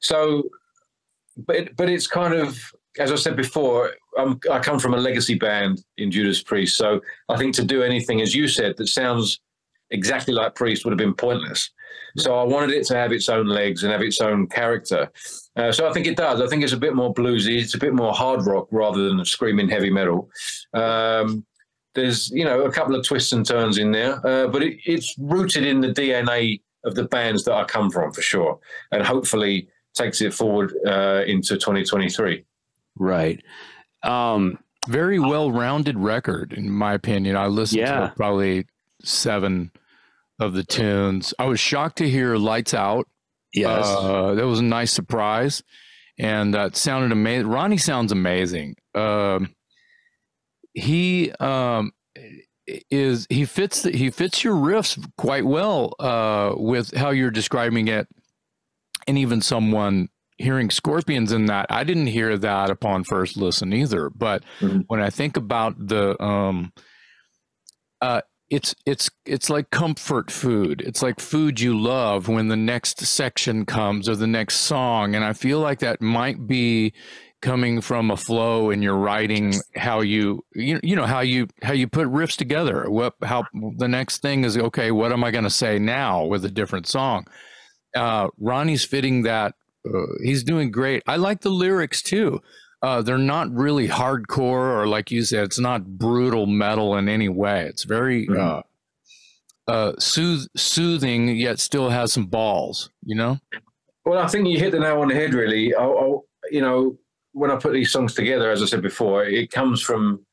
[0.00, 0.42] so
[1.36, 2.58] but but it's kind of
[2.98, 3.92] as I said before.
[4.18, 7.84] I'm, I come from a legacy band in Judas Priest, so I think to do
[7.84, 9.40] anything, as you said, that sounds
[9.90, 11.70] exactly like Priest would have been pointless.
[12.16, 15.10] So I wanted it to have its own legs and have its own character.
[15.56, 16.40] Uh, so I think it does.
[16.40, 17.60] I think it's a bit more bluesy.
[17.60, 20.30] It's a bit more hard rock rather than screaming heavy metal.
[20.74, 21.44] Um,
[21.94, 25.14] there's you know a couple of twists and turns in there, uh, but it, it's
[25.18, 28.58] rooted in the DNA of the bands that I come from for sure,
[28.92, 32.44] and hopefully takes it forward uh, into 2023.
[32.96, 33.42] Right.
[34.02, 34.58] Um,
[34.88, 37.36] Very well-rounded record, in my opinion.
[37.36, 38.08] I listened yeah.
[38.08, 38.66] to probably
[39.02, 39.72] seven
[40.40, 41.34] of the tunes.
[41.38, 43.06] I was shocked to hear "Lights Out."
[43.52, 45.62] Yes, uh, that was a nice surprise,
[46.18, 47.48] and that sounded amazing.
[47.48, 48.76] Ronnie sounds amazing.
[48.94, 49.40] Uh,
[50.74, 51.92] he um,
[52.90, 57.88] is he fits the, he fits your riffs quite well uh, with how you're describing
[57.88, 58.08] it,
[59.06, 64.08] and even someone hearing scorpions in that i didn't hear that upon first listen either
[64.08, 64.78] but mm-hmm.
[64.86, 66.72] when i think about the um
[68.00, 70.82] uh it's it's it's like comfort food.
[70.84, 75.14] It's like food you love when the next section comes or the next song.
[75.14, 76.92] And I feel like that might be
[77.40, 81.72] coming from a flow in your writing how you you, you know how you how
[81.72, 82.90] you put riffs together.
[82.90, 83.44] What how
[83.76, 86.88] the next thing is okay what am i going to say now with a different
[86.88, 87.26] song?
[87.94, 89.54] Uh, ronnie's fitting that
[89.86, 91.02] uh, he's doing great.
[91.06, 92.40] I like the lyrics too
[92.82, 97.28] uh, they're not really hardcore or like you said, it's not brutal metal in any
[97.28, 97.66] way.
[97.66, 98.40] It's very mm-hmm.
[99.68, 102.90] uh, uh, sooth- soothing, yet still has some balls.
[103.04, 103.38] You know.
[104.04, 105.34] Well, I think you hit the nail on the head.
[105.34, 106.16] Really, I, I,
[106.50, 106.98] you know,
[107.32, 110.24] when I put these songs together, as I said before, it comes from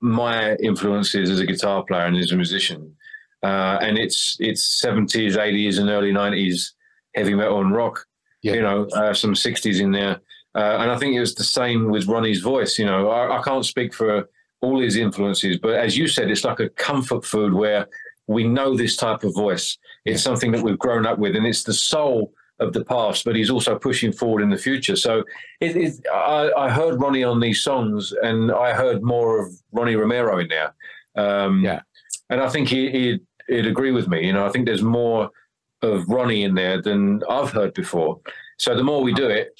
[0.00, 2.94] my influences as a guitar player and as a musician,
[3.42, 6.74] uh, and it's it's seventies, eighties, and early nineties
[7.14, 8.06] heavy metal and rock.
[8.42, 8.54] Yeah.
[8.54, 10.20] You know, uh, some sixties in there.
[10.54, 12.78] Uh, and I think it was the same with Ronnie's voice.
[12.78, 14.28] You know, I, I, can't speak for
[14.60, 17.86] all his influences, but as you said, it's like a comfort food where
[18.26, 19.76] we know this type of voice.
[20.04, 23.36] It's something that we've grown up with, and it's the soul of the past, but
[23.36, 24.96] he's also pushing forward in the future.
[24.96, 25.22] So
[25.60, 29.96] it, it, I, I, heard Ronnie on these songs, and I heard more of Ronnie
[29.96, 30.74] Romero in there.
[31.14, 31.82] Um, yeah,
[32.30, 34.26] and I think he, he'd, he'd agree with me.
[34.26, 35.30] You know, I think there's more
[35.82, 38.20] of Ronnie in there than I've heard before.
[38.58, 39.52] So the more we do it,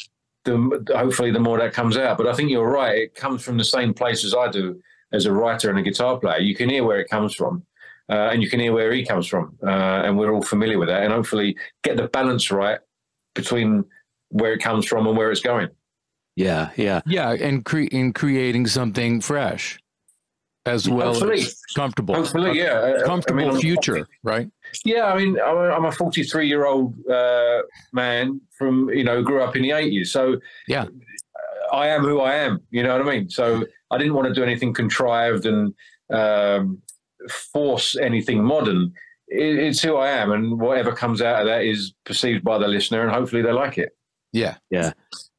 [0.44, 2.18] the hopefully the more that comes out.
[2.18, 4.80] But I think you're right; it comes from the same place as I do
[5.12, 6.40] as a writer and a guitar player.
[6.40, 7.64] You can hear where it comes from.
[8.10, 10.88] Uh, and you can hear where he comes from, uh, and we're all familiar with
[10.88, 11.02] that.
[11.02, 12.78] And hopefully, get the balance right
[13.34, 13.84] between
[14.30, 15.68] where it comes from and where it's going.
[16.34, 19.78] Yeah, yeah, yeah, and cre- in creating something fresh
[20.68, 21.40] as well Hopefully.
[21.40, 22.14] as comfortable.
[22.14, 24.48] Hopefully, yeah, comfortable I mean, future, right?
[24.84, 29.56] Yeah, I mean, I'm a 43 year old uh, man from you know grew up
[29.56, 30.86] in the 80s, so yeah,
[31.72, 32.60] I am who I am.
[32.70, 33.28] You know what I mean?
[33.30, 35.74] So I didn't want to do anything contrived and
[36.12, 36.80] um,
[37.52, 38.92] force anything modern.
[39.28, 42.68] It, it's who I am, and whatever comes out of that is perceived by the
[42.68, 43.90] listener, and hopefully they like it.
[44.32, 44.92] Yeah, yeah.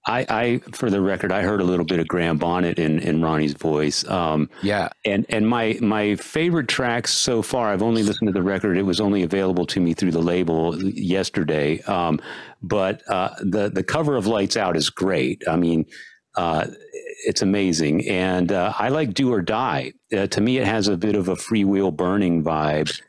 [0.06, 3.22] I, I, for the record, I heard a little bit of Graham Bonnet in, in
[3.22, 4.08] Ronnie's voice.
[4.08, 7.70] Um, yeah, and and my my favorite tracks so far.
[7.70, 8.78] I've only listened to the record.
[8.78, 11.82] It was only available to me through the label yesterday.
[11.82, 12.20] Um,
[12.62, 15.44] but uh, the the cover of Lights Out is great.
[15.48, 15.86] I mean,
[16.36, 16.68] uh,
[17.26, 19.94] it's amazing, and uh, I like Do or Die.
[20.16, 23.00] Uh, to me, it has a bit of a freewheel burning vibe.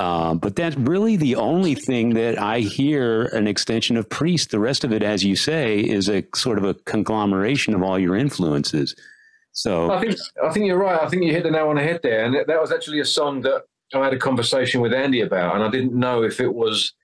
[0.00, 4.50] Um, but that's really the only thing that I hear an extension of Priest.
[4.50, 7.98] The rest of it, as you say, is a sort of a conglomeration of all
[7.98, 8.96] your influences.
[9.52, 11.02] So I think I think you're right.
[11.02, 13.04] I think you hit the nail on the head there, and that was actually a
[13.04, 16.54] song that I had a conversation with Andy about, and I didn't know if it
[16.54, 16.94] was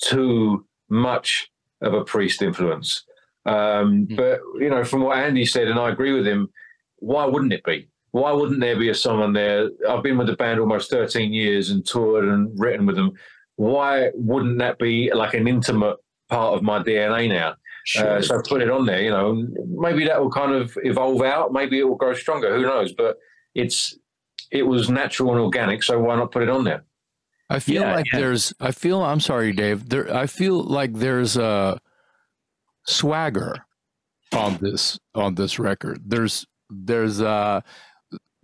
[0.00, 3.02] too much of a Priest influence.
[3.46, 4.14] Um, mm-hmm.
[4.14, 6.50] But you know, from what Andy said, and I agree with him,
[6.98, 7.88] why wouldn't it be?
[8.14, 9.70] Why wouldn't there be a song on there?
[9.88, 13.10] I've been with the band almost 13 years and toured and written with them.
[13.56, 15.96] Why wouldn't that be like an intimate
[16.28, 17.56] part of my DNA now?
[17.84, 18.18] Sure.
[18.18, 19.02] Uh, so I put it on there.
[19.02, 21.52] You know, maybe that will kind of evolve out.
[21.52, 22.54] Maybe it will grow stronger.
[22.54, 22.92] Who knows?
[22.92, 23.16] But
[23.56, 23.98] it's
[24.52, 25.82] it was natural and organic.
[25.82, 26.84] So why not put it on there?
[27.50, 28.20] I feel yeah, like yeah.
[28.20, 28.54] there's.
[28.60, 29.02] I feel.
[29.02, 29.88] I'm sorry, Dave.
[29.88, 30.14] There.
[30.14, 31.80] I feel like there's a
[32.86, 33.66] swagger
[34.32, 36.00] on this on this record.
[36.06, 37.60] There's there's uh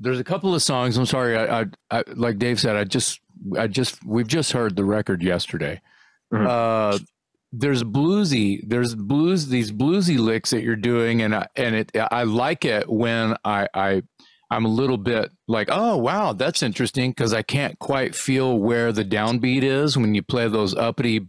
[0.00, 0.96] there's a couple of songs.
[0.96, 1.36] I'm sorry.
[1.36, 3.20] I, I, I, like Dave said, I just,
[3.56, 5.80] I just, we've just heard the record yesterday.
[6.32, 6.46] Mm-hmm.
[6.46, 6.98] Uh,
[7.52, 12.22] there's bluesy, there's blues, these bluesy licks that you're doing, and I, and it, I
[12.22, 14.02] like it when I, I,
[14.52, 18.92] I'm a little bit like, oh wow, that's interesting because I can't quite feel where
[18.92, 21.26] the downbeat is when you play those uppity,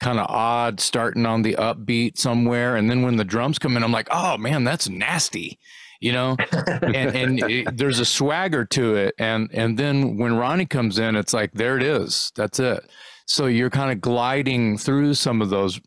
[0.00, 3.82] kind of odd, starting on the upbeat somewhere, and then when the drums come in,
[3.82, 5.58] I'm like, oh man, that's nasty
[6.04, 6.36] you know,
[6.82, 9.14] and, and it, there's a swagger to it.
[9.18, 12.30] And, and then when Ronnie comes in, it's like, there it is.
[12.36, 12.84] That's it.
[13.26, 15.80] So you're kind of gliding through some of those,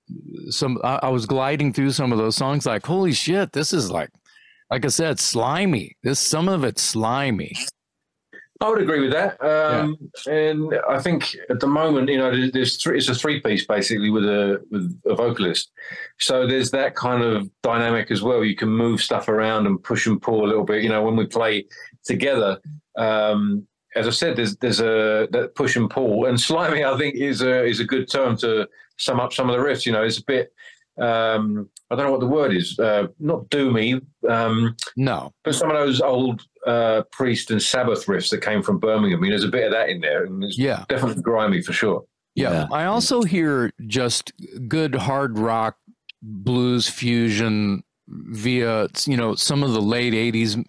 [0.50, 3.92] some, I, I was gliding through some of those songs like, holy shit, this is
[3.92, 4.10] like,
[4.72, 5.96] like I said, slimy.
[6.02, 7.56] This, some of it's slimy.
[8.60, 9.42] I would agree with that.
[9.44, 10.34] Um, yeah.
[10.34, 14.10] And I think at the moment, you know, there's three, it's a three piece basically
[14.10, 15.72] with a with a vocalist.
[16.20, 18.44] So there's that kind of dynamic as well.
[18.44, 20.84] You can move stuff around and push and pull a little bit.
[20.84, 21.66] You know, when we play
[22.04, 22.60] together,
[22.98, 26.26] um, as I said, there's there's a that push and pull.
[26.26, 28.68] And slimy, I think, is a is a good term to
[28.98, 29.86] sum up some of the riffs.
[29.86, 30.52] You know, it's a bit.
[31.00, 32.78] Um, I don't know what the word is.
[32.80, 34.02] Uh, not doomy.
[34.28, 38.80] Um, no, but some of those old uh, Priest and Sabbath riffs that came from
[38.80, 39.20] Birmingham.
[39.20, 40.86] I mean, there's a bit of that in there, and it's yeah.
[40.90, 42.06] definitely grimy for sure.
[42.36, 42.52] Yeah.
[42.52, 42.68] yeah.
[42.72, 44.32] I also hear just
[44.68, 45.78] good hard rock
[46.22, 50.64] blues fusion via you know some of the late 80s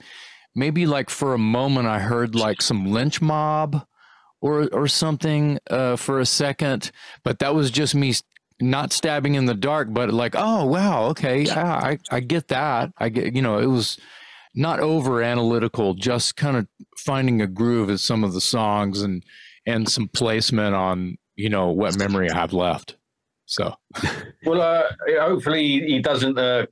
[0.54, 3.86] maybe like for a moment i heard like some lynch mob
[4.40, 6.90] or or something uh, for a second
[7.22, 8.12] but that was just me
[8.60, 12.92] not stabbing in the dark but like oh wow okay yeah, i i get that
[12.98, 13.98] i get you know it was
[14.54, 19.24] not over analytical, just kind of finding a groove in some of the songs and
[19.66, 22.96] and some placement on you know what memory I have left.
[23.48, 23.74] So,
[24.44, 24.82] well, uh,
[25.20, 26.66] hopefully he doesn't, uh,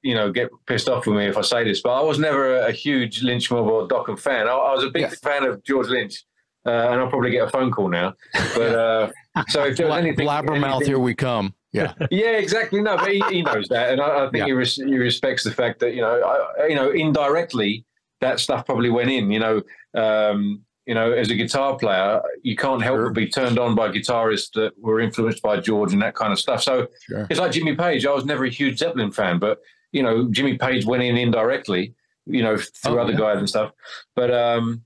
[0.00, 2.56] you know, get pissed off with me if I say this, but I was never
[2.56, 4.48] a, a huge Lynch Mob or Dokken fan.
[4.48, 5.20] I, I, was a big yes.
[5.20, 6.24] fan of George Lynch,
[6.66, 8.14] uh, and I'll probably get a phone call now.
[8.32, 9.10] But uh,
[9.48, 11.52] so if there was anything, blabbermouth, anything, here we come.
[11.78, 12.06] Yeah.
[12.10, 12.80] yeah, exactly.
[12.82, 14.46] No, but he, he knows that, and I, I think yeah.
[14.46, 16.22] he, res- he respects the fact that you know,
[16.60, 17.84] I, you know, indirectly
[18.20, 19.30] that stuff probably went in.
[19.30, 19.62] You know,
[19.94, 23.04] um, you know, as a guitar player, you can't help sure.
[23.10, 26.38] but be turned on by guitarists that were influenced by George and that kind of
[26.38, 26.62] stuff.
[26.62, 27.26] So sure.
[27.28, 28.06] it's like Jimmy Page.
[28.06, 29.60] I was never a huge Zeppelin fan, but
[29.92, 31.94] you know, Jimmy Page went in indirectly,
[32.26, 33.18] you know, through oh, other yeah.
[33.18, 33.72] guys and stuff.
[34.16, 34.82] But um,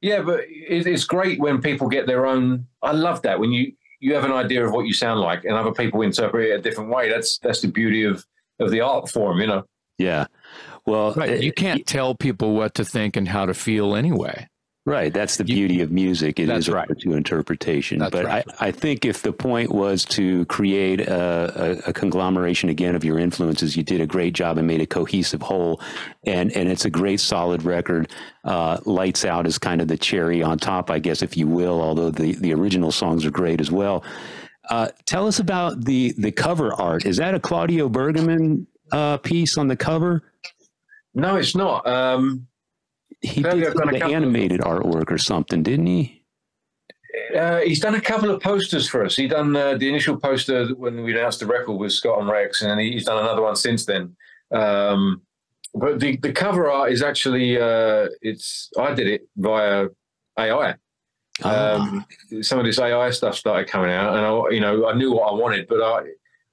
[0.00, 2.66] yeah, but it, it's great when people get their own.
[2.82, 3.72] I love that when you
[4.04, 6.60] you have an idea of what you sound like, and other people interpret it a
[6.60, 7.08] different way.
[7.08, 8.22] That's that's the beauty of
[8.60, 9.64] of the art form, you know.
[9.96, 10.26] Yeah.
[10.86, 11.40] Well, right.
[11.40, 14.46] you eh, can't eh, tell people what to think and how to feel anyway.
[14.86, 15.14] Right.
[15.14, 16.38] That's the beauty of music.
[16.38, 16.84] It is That's right.
[16.84, 18.00] open to interpretation.
[18.00, 18.44] That's but right.
[18.60, 23.02] I, I think if the point was to create a, a, a conglomeration again of
[23.02, 25.80] your influences, you did a great job and made a cohesive whole.
[26.24, 28.10] And, and it's a great solid record.
[28.44, 31.80] Uh, Lights Out is kind of the cherry on top, I guess, if you will,
[31.80, 34.04] although the, the original songs are great as well.
[34.68, 37.06] Uh, tell us about the, the cover art.
[37.06, 40.30] Is that a Claudio Bergamin uh, piece on the cover?
[41.14, 41.86] No, it's not.
[41.86, 42.48] Um,
[43.24, 46.22] He did the animated artwork or something, didn't he?
[47.36, 49.14] Uh, he's done a couple of posters for us.
[49.16, 52.62] He done uh, the initial poster when we announced the record with Scott and Rex,
[52.62, 54.16] and he- he's done another one since then.
[54.52, 55.22] Um,
[55.74, 59.86] but the, the cover art is actually uh, it's I did it via
[60.38, 60.74] AI.
[61.42, 61.74] Ah.
[61.80, 62.06] Um,
[62.42, 65.32] some of this AI stuff started coming out, and I, you know, I knew what
[65.32, 66.00] I wanted, but I,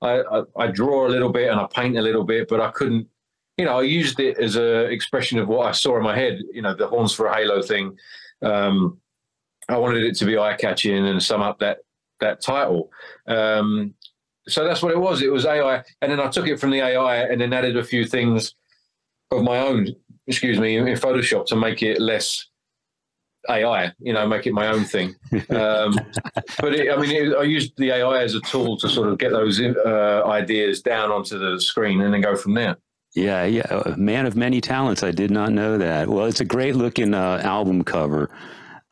[0.02, 3.08] I, I draw a little bit and I paint a little bit, but I couldn't.
[3.58, 6.42] You know, I used it as a expression of what I saw in my head.
[6.52, 7.98] You know, the horns for a halo thing.
[8.42, 9.00] Um,
[9.70, 11.80] I wanted it to be eye catching and sum up that
[12.20, 12.92] that title.
[13.28, 13.94] Um,
[14.48, 15.22] so that's what it was.
[15.22, 17.84] It was AI, and then I took it from the AI and then added a
[17.84, 18.56] few things
[19.32, 19.88] of my own.
[20.28, 22.48] Excuse me, in Photoshop to make it less
[23.50, 23.92] AI.
[24.00, 25.16] You know, make it my own thing.
[25.50, 25.96] Um,
[26.60, 29.18] but it, I mean, it, I used the AI as a tool to sort of
[29.18, 32.78] get those uh, ideas down onto the screen and then go from there.
[33.14, 35.04] Yeah, yeah, a man of many talents.
[35.04, 36.08] I did not know that.
[36.08, 38.30] Well, it's a great looking uh, album cover.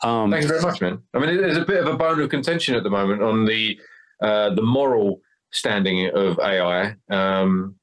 [0.02, 1.02] Um, Thanks very much, man.
[1.14, 3.80] I mean, there's a bit of a bone of contention at the moment on the
[4.22, 6.96] uh, the moral standing of AI.
[7.10, 7.76] Um,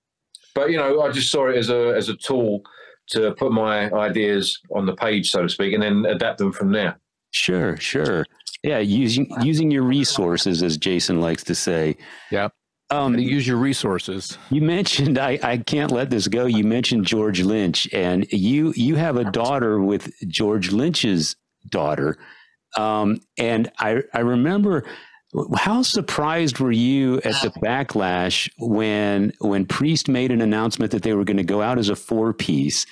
[0.55, 2.63] but you know, I just saw it as a as a tool
[3.11, 6.73] to put my ideas on the page, so to speak, and then adapt them from
[6.73, 6.99] there.
[7.31, 8.27] sure, sure.
[8.63, 11.97] Yeah, using using your resources, as Jason likes to say.
[12.31, 12.53] Yep.
[12.89, 14.39] Um, to use your resources.
[14.49, 16.47] you mentioned I, I can't let this go.
[16.47, 21.35] You mentioned George Lynch, and you you have a daughter with George Lynch's
[21.69, 22.17] daughter,
[22.77, 24.85] um, and I I remember
[25.57, 31.13] how surprised were you at the backlash when when Priest made an announcement that they
[31.13, 32.87] were going to go out as a four piece,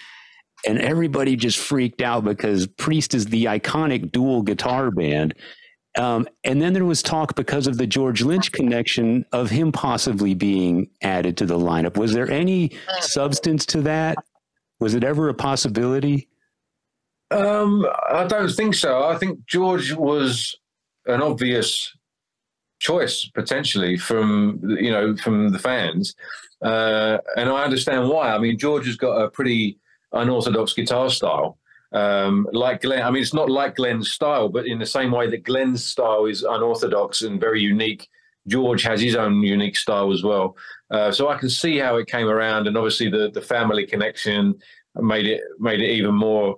[0.67, 5.35] and everybody just freaked out because Priest is the iconic dual guitar band.
[5.97, 10.35] Um, and then there was talk because of the George Lynch connection of him possibly
[10.35, 11.97] being added to the lineup.
[11.97, 14.19] Was there any substance to that?
[14.81, 16.29] Was it ever a possibility?
[17.31, 19.05] Um, I don't think so.
[19.05, 20.57] I think George was
[21.07, 21.93] an obvious
[22.81, 26.15] choice potentially from you know from the fans,
[26.63, 28.35] uh, and I understand why.
[28.35, 29.79] I mean, George has got a pretty
[30.13, 31.59] unorthodox guitar style.
[31.95, 35.31] Um, like Glenn, I mean, it's not like Glenn's style, but in the same way
[35.31, 38.09] that Glenn's style is unorthodox and very unique,
[38.49, 40.57] George has his own unique style as well.
[40.91, 44.55] Uh, so I can see how it came around, and obviously the the family connection
[44.97, 46.57] made it made it even more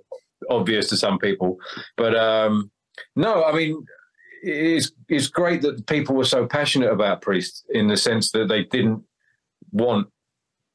[0.51, 1.59] obvious to some people.
[1.96, 2.70] But um,
[3.14, 3.85] no, I mean,
[4.42, 8.64] it's it's great that people were so passionate about Priest in the sense that they
[8.64, 9.03] didn't
[9.70, 10.09] want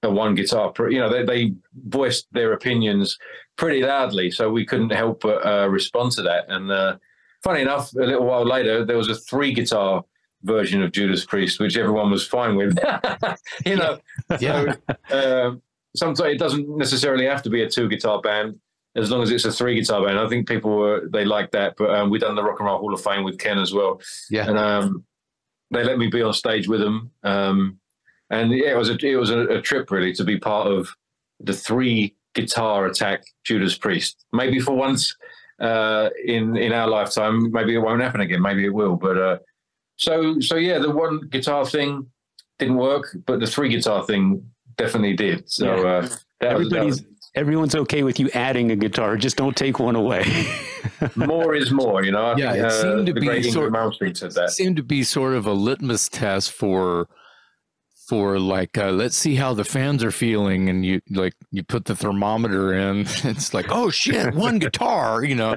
[0.04, 0.74] a one guitar.
[0.90, 1.54] You know, they, they
[1.88, 3.18] voiced their opinions
[3.58, 6.46] pretty loudly, so we couldn't help but uh, respond to that.
[6.50, 6.98] And uh,
[7.44, 10.04] funny enough, a little while later, there was a three guitar
[10.44, 12.78] version of Judas Priest, which everyone was fine with.
[13.66, 14.00] you know,
[14.40, 14.74] Yeah.
[15.10, 15.62] so, um,
[15.96, 18.56] sometimes it doesn't necessarily have to be a two guitar band
[18.96, 20.18] as long as it's a three guitar band.
[20.18, 21.76] I think people were they like that.
[21.78, 24.02] But um, we done the Rock and Roll Hall of Fame with Ken as well,
[24.32, 24.48] Yeah.
[24.50, 25.06] and um,
[25.70, 27.12] they let me be on stage with them.
[27.24, 27.78] Um,
[28.32, 30.90] and yeah, it was a it was a, a trip really to be part of
[31.40, 34.26] the three guitar attack Judas Priest.
[34.34, 35.16] Maybe for once
[35.60, 38.42] uh, in in our lifetime, maybe it won't happen again.
[38.42, 38.96] Maybe it will.
[38.96, 39.38] But uh,
[39.98, 42.08] so so yeah, the one guitar thing
[42.58, 44.44] didn't work, but the three guitar thing
[44.78, 45.50] definitely did.
[45.52, 45.90] So Yeah.
[45.90, 46.02] uh,
[46.42, 47.04] that was, that Everybody's
[47.36, 50.26] everyone's okay with you adding a guitar, just don't take one away.
[51.16, 52.04] more is more.
[52.04, 52.24] You know.
[52.26, 54.52] I Yeah, think, it seemed to be sort- Ingrid said that.
[54.52, 57.08] seemed to be sort of a litmus test for
[58.12, 61.86] for like uh, let's see how the fans are feeling and you like you put
[61.86, 65.56] the thermometer in it's like oh shit one guitar you know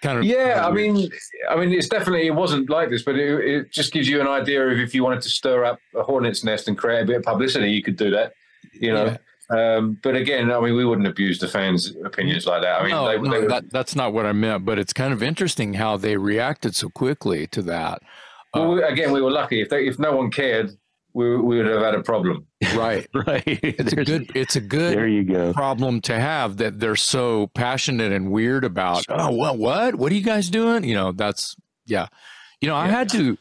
[0.00, 1.10] kind of Yeah, I mean,
[1.50, 4.26] I mean, it's definitely it wasn't like this, but it, it just gives you an
[4.26, 7.16] idea of if you wanted to stir up a hornet's nest and create a bit
[7.16, 8.32] of publicity, you could do that.
[8.72, 9.16] You know.
[9.50, 12.80] Um, but again, I mean, we wouldn't abuse the fans' opinions like that.
[12.80, 15.12] I mean, no, they, no, they that, that's not what I meant, but it's kind
[15.12, 18.00] of interesting how they reacted so quickly to that.
[18.54, 19.60] well, we- again, we were lucky.
[19.60, 20.74] If they, if no one cared,
[21.12, 22.46] we, we would have had a problem.
[22.76, 23.08] Right.
[23.14, 23.42] right.
[23.46, 25.52] It's a good it's a good There you go.
[25.54, 30.14] problem to have that they're so passionate and weird about oh well what what are
[30.14, 31.56] you guys doing you know that's
[31.86, 32.08] yeah
[32.60, 33.38] you know i had to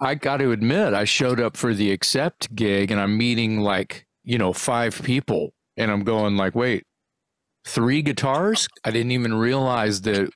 [0.00, 4.06] I got to admit, I showed up for the Accept gig and I'm meeting like,
[4.22, 6.84] you know, five people and I'm going like, wait,
[7.64, 8.68] three guitars?
[8.84, 10.30] I didn't even realize that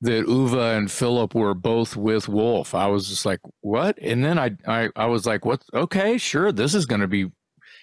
[0.00, 2.74] that Uwe and Philip were both with Wolf.
[2.74, 3.98] I was just like, what?
[4.00, 7.30] And then I I, I was like, what okay, sure, this is gonna be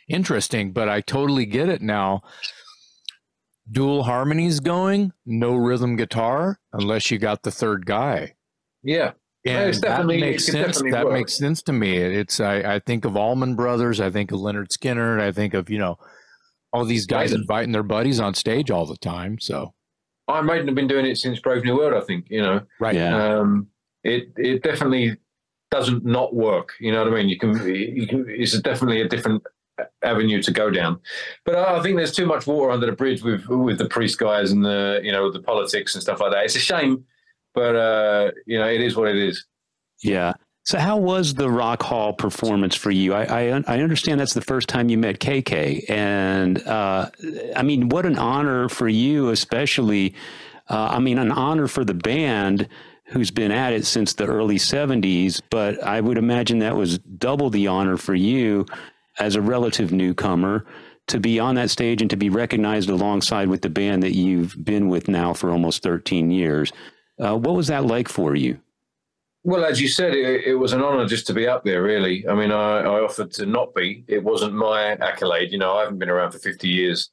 [0.07, 2.21] interesting, but I totally get it now.
[3.69, 8.35] Dual harmonies going, no rhythm guitar, unless you got the third guy.
[8.83, 9.13] Yeah.
[9.45, 10.81] And that makes sense.
[10.81, 11.13] That work.
[11.13, 11.97] makes sense to me.
[11.97, 15.69] It's I, I think of Allman Brothers, I think of Lynyrd Skynyrd, I think of,
[15.69, 15.97] you know,
[16.73, 17.41] all these guys right.
[17.41, 19.39] inviting their buddies on stage all the time.
[19.39, 19.73] So
[20.27, 22.61] Iron Maiden have been doing it since Brave New World, I think, you know.
[22.79, 22.95] Right.
[22.95, 23.37] Yeah.
[23.37, 23.67] Um,
[24.03, 25.17] it it definitely
[25.71, 26.73] doesn't not work.
[26.79, 27.29] You know what I mean?
[27.29, 29.43] You can you can it's definitely a different
[30.03, 30.99] avenue to go down.
[31.43, 34.51] But I think there's too much water under the bridge with with the priest guys
[34.51, 36.45] and the you know the politics and stuff like that.
[36.45, 37.05] It's a shame,
[37.53, 39.45] but uh, you know it is what it is.
[40.03, 40.33] Yeah.
[40.65, 43.13] So how was the Rock Hall performance for you?
[43.13, 47.09] I I, I understand that's the first time you met KK, and uh,
[47.55, 50.15] I mean, what an honor for you, especially.
[50.67, 52.67] Uh, I mean, an honor for the band
[53.09, 57.51] who's been at it since the early 70s, but I would imagine that was double
[57.51, 58.65] the honor for you
[59.19, 60.65] as a relative newcomer
[61.05, 64.55] to be on that stage and to be recognized alongside with the band that you've
[64.65, 66.73] been with now for almost 13 years.
[67.19, 68.59] Uh, what was that like for you?
[69.45, 72.27] Well, as you said, it, it, was an honor just to be up there, really.
[72.27, 74.03] I mean, I, I, offered to not be.
[74.07, 75.51] It wasn't my accolade.
[75.51, 77.11] You know, I haven't been around for 50 years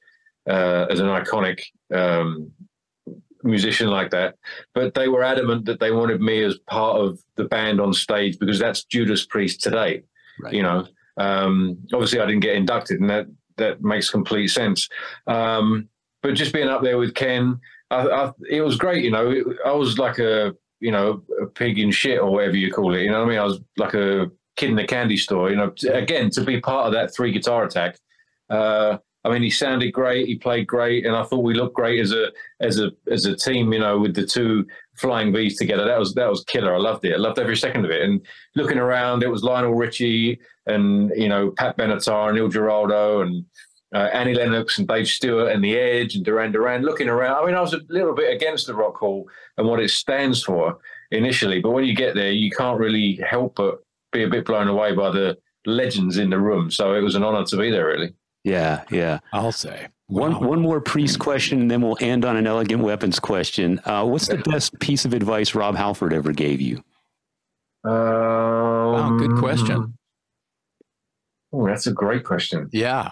[0.48, 1.60] uh, as an iconic
[1.92, 2.50] um,
[3.42, 4.36] musician like that.
[4.74, 8.38] But they were adamant that they wanted me as part of the band on stage
[8.38, 10.02] because that's Judas Priest today.
[10.40, 10.54] Right.
[10.54, 10.86] You know,
[11.18, 13.26] um, obviously, I didn't get inducted, and that
[13.58, 14.88] that makes complete sense.
[15.26, 15.86] Um,
[16.22, 17.60] but just being up there with Ken,
[17.90, 19.04] I, I, it was great.
[19.04, 22.56] You know, it, I was like a you know a pig in shit or whatever
[22.56, 23.02] you call it.
[23.02, 23.38] You know what I mean?
[23.38, 25.48] I was like a kid in a candy store.
[25.48, 27.98] You know, again to be part of that three guitar attack.
[28.50, 30.26] Uh, I mean, he sounded great.
[30.26, 33.36] He played great, and I thought we looked great as a as a as a
[33.36, 33.72] team.
[33.72, 34.66] You know, with the two
[34.96, 36.74] flying V's together, that was that was killer.
[36.74, 37.14] I loved it.
[37.14, 38.02] I loved every second of it.
[38.02, 38.20] And
[38.56, 43.44] looking around, it was Lionel Richie and you know Pat Benatar, and Neil Giraldo, and
[43.94, 46.82] uh, Annie Lennox and Dave Stewart and The Edge and Duran Duran.
[46.82, 49.80] Looking around, I mean, I was a little bit against the Rock Hall and what
[49.80, 50.78] it stands for
[51.10, 53.82] initially, but when you get there, you can't really help but
[54.12, 55.36] be a bit blown away by the
[55.66, 56.70] legends in the room.
[56.70, 58.14] So it was an honor to be there, really.
[58.44, 59.20] Yeah, yeah.
[59.32, 59.88] I'll say.
[60.08, 63.80] One one more priest question, and then we'll end on an elegant weapons question.
[63.86, 66.82] Uh, what's the best piece of advice Rob Halford ever gave you?
[67.84, 69.96] Um, wow, good question.
[71.52, 72.68] Oh, that's a great question.
[72.72, 73.10] Yeah.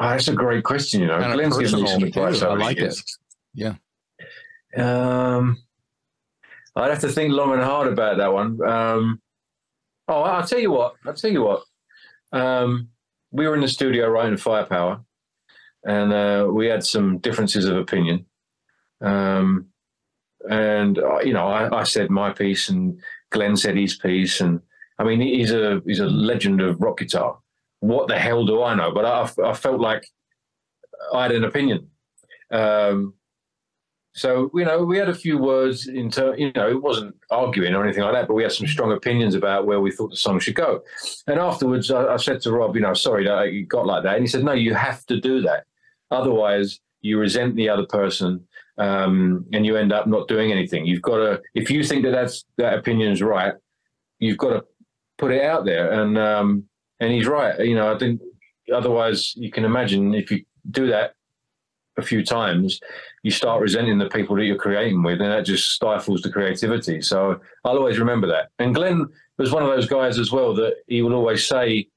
[0.00, 1.02] Oh, that's a great question.
[1.02, 2.42] You know, kind Glenn's given me some advice.
[2.42, 2.98] I like it.
[3.52, 3.74] Yeah.
[4.76, 5.62] Um,
[6.74, 8.62] I'd have to think long and hard about that one.
[8.66, 9.20] Um,
[10.08, 10.94] oh, I'll tell you what.
[11.04, 11.64] I'll tell you what.
[12.32, 12.88] Um,
[13.30, 15.04] we were in the studio writing Firepower,
[15.84, 18.24] and uh, we had some differences of opinion.
[19.02, 19.66] Um,
[20.48, 22.98] and uh, you know, I, I, said my piece, and
[23.30, 24.60] Glenn said his piece, and
[24.98, 27.38] I mean, he's a he's a legend of rock guitar.
[27.80, 28.92] What the hell do I know?
[28.92, 30.06] But I, I felt like
[31.14, 31.88] I had an opinion.
[32.50, 33.14] Um,
[34.12, 36.38] so you know, we had a few words in terms.
[36.38, 39.34] You know, it wasn't arguing or anything like that, but we had some strong opinions
[39.34, 40.82] about where we thought the song should go.
[41.26, 44.14] And afterwards, I, I said to Rob, you know, sorry that you got like that,
[44.14, 45.64] and he said, no, you have to do that.
[46.10, 48.46] Otherwise, you resent the other person,
[48.78, 50.86] um, and you end up not doing anything.
[50.86, 53.54] You've got to, if you think that that's that opinion is right,
[54.18, 54.64] you've got to
[55.18, 55.92] put it out there.
[55.92, 56.64] And um,
[57.00, 57.58] and he's right.
[57.58, 58.20] You know, I think
[58.72, 61.14] otherwise, you can imagine if you do that
[61.96, 62.80] a few times,
[63.22, 67.00] you start resenting the people that you're creating with, and that just stifles the creativity.
[67.00, 68.50] So I'll always remember that.
[68.58, 69.06] And Glenn
[69.38, 71.88] was one of those guys as well that he will always say,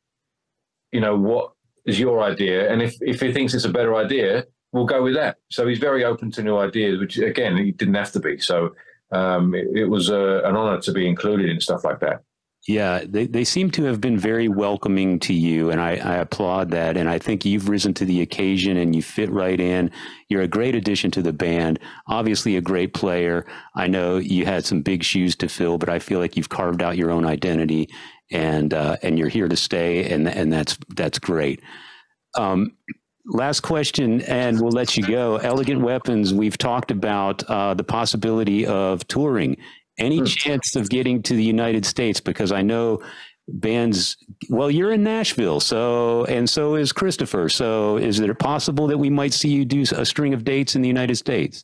[0.91, 1.51] you know, what
[1.85, 2.71] is your idea?
[2.71, 5.37] And if, if he thinks it's a better idea, we'll go with that.
[5.49, 8.39] So he's very open to new ideas, which again, he didn't have to be.
[8.39, 8.75] So
[9.11, 12.21] um, it, it, was uh, an honor to be included in stuff like that.
[12.65, 16.71] Yeah, they, they seem to have been very welcoming to you, and I, I, applaud
[16.71, 16.95] that.
[16.95, 19.91] And I think you've risen to the occasion and you fit right in.
[20.29, 23.45] You're a great addition to the band, obviously, a great player.
[23.75, 26.81] I know you had some big shoes to fill, but I feel like you've carved
[26.81, 27.89] out your own identity
[28.31, 31.61] and uh, and you're here to stay, and, and that's, that's great.
[32.35, 32.77] Um,
[33.25, 35.35] last question, and we'll let you go.
[35.35, 39.57] Elegant Weapons, we've talked about uh, the possibility of touring
[39.97, 40.25] any hmm.
[40.25, 42.19] chance of getting to the United States?
[42.19, 43.01] Because I know
[43.47, 44.17] bands.
[44.49, 47.49] Well, you're in Nashville, so and so is Christopher.
[47.49, 50.81] So, is it possible that we might see you do a string of dates in
[50.81, 51.63] the United States?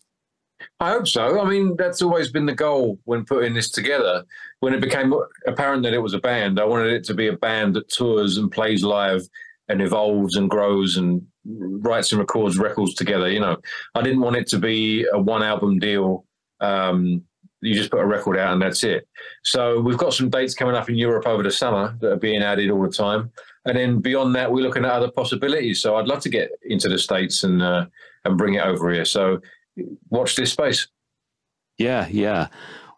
[0.80, 1.40] I hope so.
[1.40, 4.24] I mean, that's always been the goal when putting this together.
[4.60, 5.14] When it became
[5.48, 8.38] apparent that it was a band, I wanted it to be a band that tours
[8.38, 9.22] and plays live
[9.70, 13.30] and evolves and grows and writes and records records together.
[13.30, 13.58] You know,
[13.96, 16.26] I didn't want it to be a one album deal.
[16.60, 17.24] Um,
[17.62, 19.08] you just put a record out and that's it.
[19.44, 22.42] So we've got some dates coming up in Europe over the summer that are being
[22.42, 23.32] added all the time,
[23.66, 25.82] and then beyond that, we're looking at other possibilities.
[25.82, 27.86] So I'd love to get into the states and uh,
[28.26, 29.06] and bring it over here.
[29.06, 29.40] So
[30.10, 30.88] watch this space.
[31.78, 32.48] Yeah, yeah.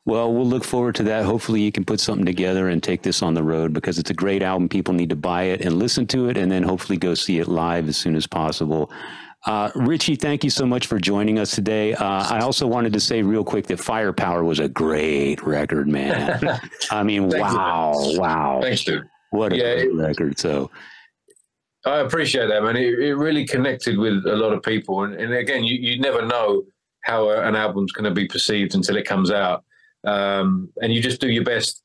[0.05, 1.25] Well, we'll look forward to that.
[1.25, 4.15] Hopefully, you can put something together and take this on the road because it's a
[4.15, 4.67] great album.
[4.67, 7.47] People need to buy it and listen to it, and then hopefully go see it
[7.47, 8.91] live as soon as possible.
[9.45, 11.93] Uh, Richie, thank you so much for joining us today.
[11.93, 16.59] Uh, I also wanted to say real quick that Firepower was a great record, man.
[16.91, 18.59] I mean, wow, you, wow.
[18.61, 19.07] Thanks, dude.
[19.31, 20.39] What a yeah, great it, record.
[20.39, 20.69] So
[21.85, 22.75] I appreciate that, man.
[22.75, 25.03] It, it, really connected with a lot of people.
[25.03, 26.63] And, and again, you, you never know
[27.03, 29.63] how an album's going to be perceived until it comes out.
[30.03, 31.81] Um, and you just do your best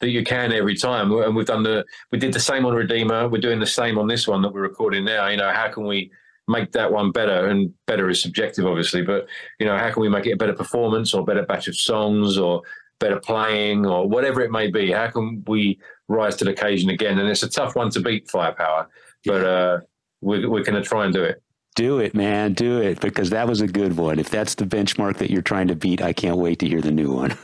[0.00, 1.12] that you can every time.
[1.12, 3.28] And we've done the, we did the same on Redeemer.
[3.28, 5.28] We're doing the same on this one that we're recording now.
[5.28, 6.10] You know, how can we
[6.48, 7.46] make that one better?
[7.46, 9.26] And better is subjective, obviously, but
[9.58, 12.38] you know, how can we make it a better performance or better batch of songs
[12.38, 12.62] or
[12.98, 14.92] better playing or whatever it may be?
[14.92, 15.78] How can we
[16.08, 17.18] rise to the occasion again?
[17.18, 18.88] And it's a tough one to beat Firepower
[19.26, 19.80] but uh,
[20.22, 21.42] we're, we're going to try and do it.
[21.74, 22.54] Do it, man.
[22.54, 24.18] Do it because that was a good one.
[24.18, 26.90] If that's the benchmark that you're trying to beat, I can't wait to hear the
[26.90, 27.30] new one.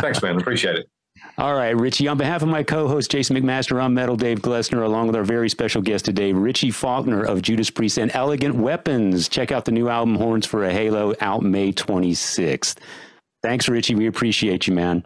[0.00, 0.40] Thanks, man.
[0.40, 0.90] Appreciate it.
[1.36, 2.06] All right, Richie.
[2.06, 5.48] On behalf of my co-host Jason McMaster, I'm Metal Dave Glessner, along with our very
[5.48, 9.28] special guest today, Richie Faulkner of Judas Priest and Elegant Weapons.
[9.28, 12.76] Check out the new album Horns for a Halo out May 26th.
[13.42, 13.96] Thanks, Richie.
[13.96, 15.04] We appreciate you, man.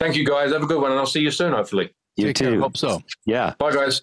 [0.00, 0.52] Thank you, guys.
[0.52, 1.90] Have a good one, and I'll see you soon, hopefully.
[2.16, 2.50] You Take too.
[2.50, 2.60] Care.
[2.60, 3.00] Hope so.
[3.24, 3.54] Yeah.
[3.58, 4.02] Bye, guys.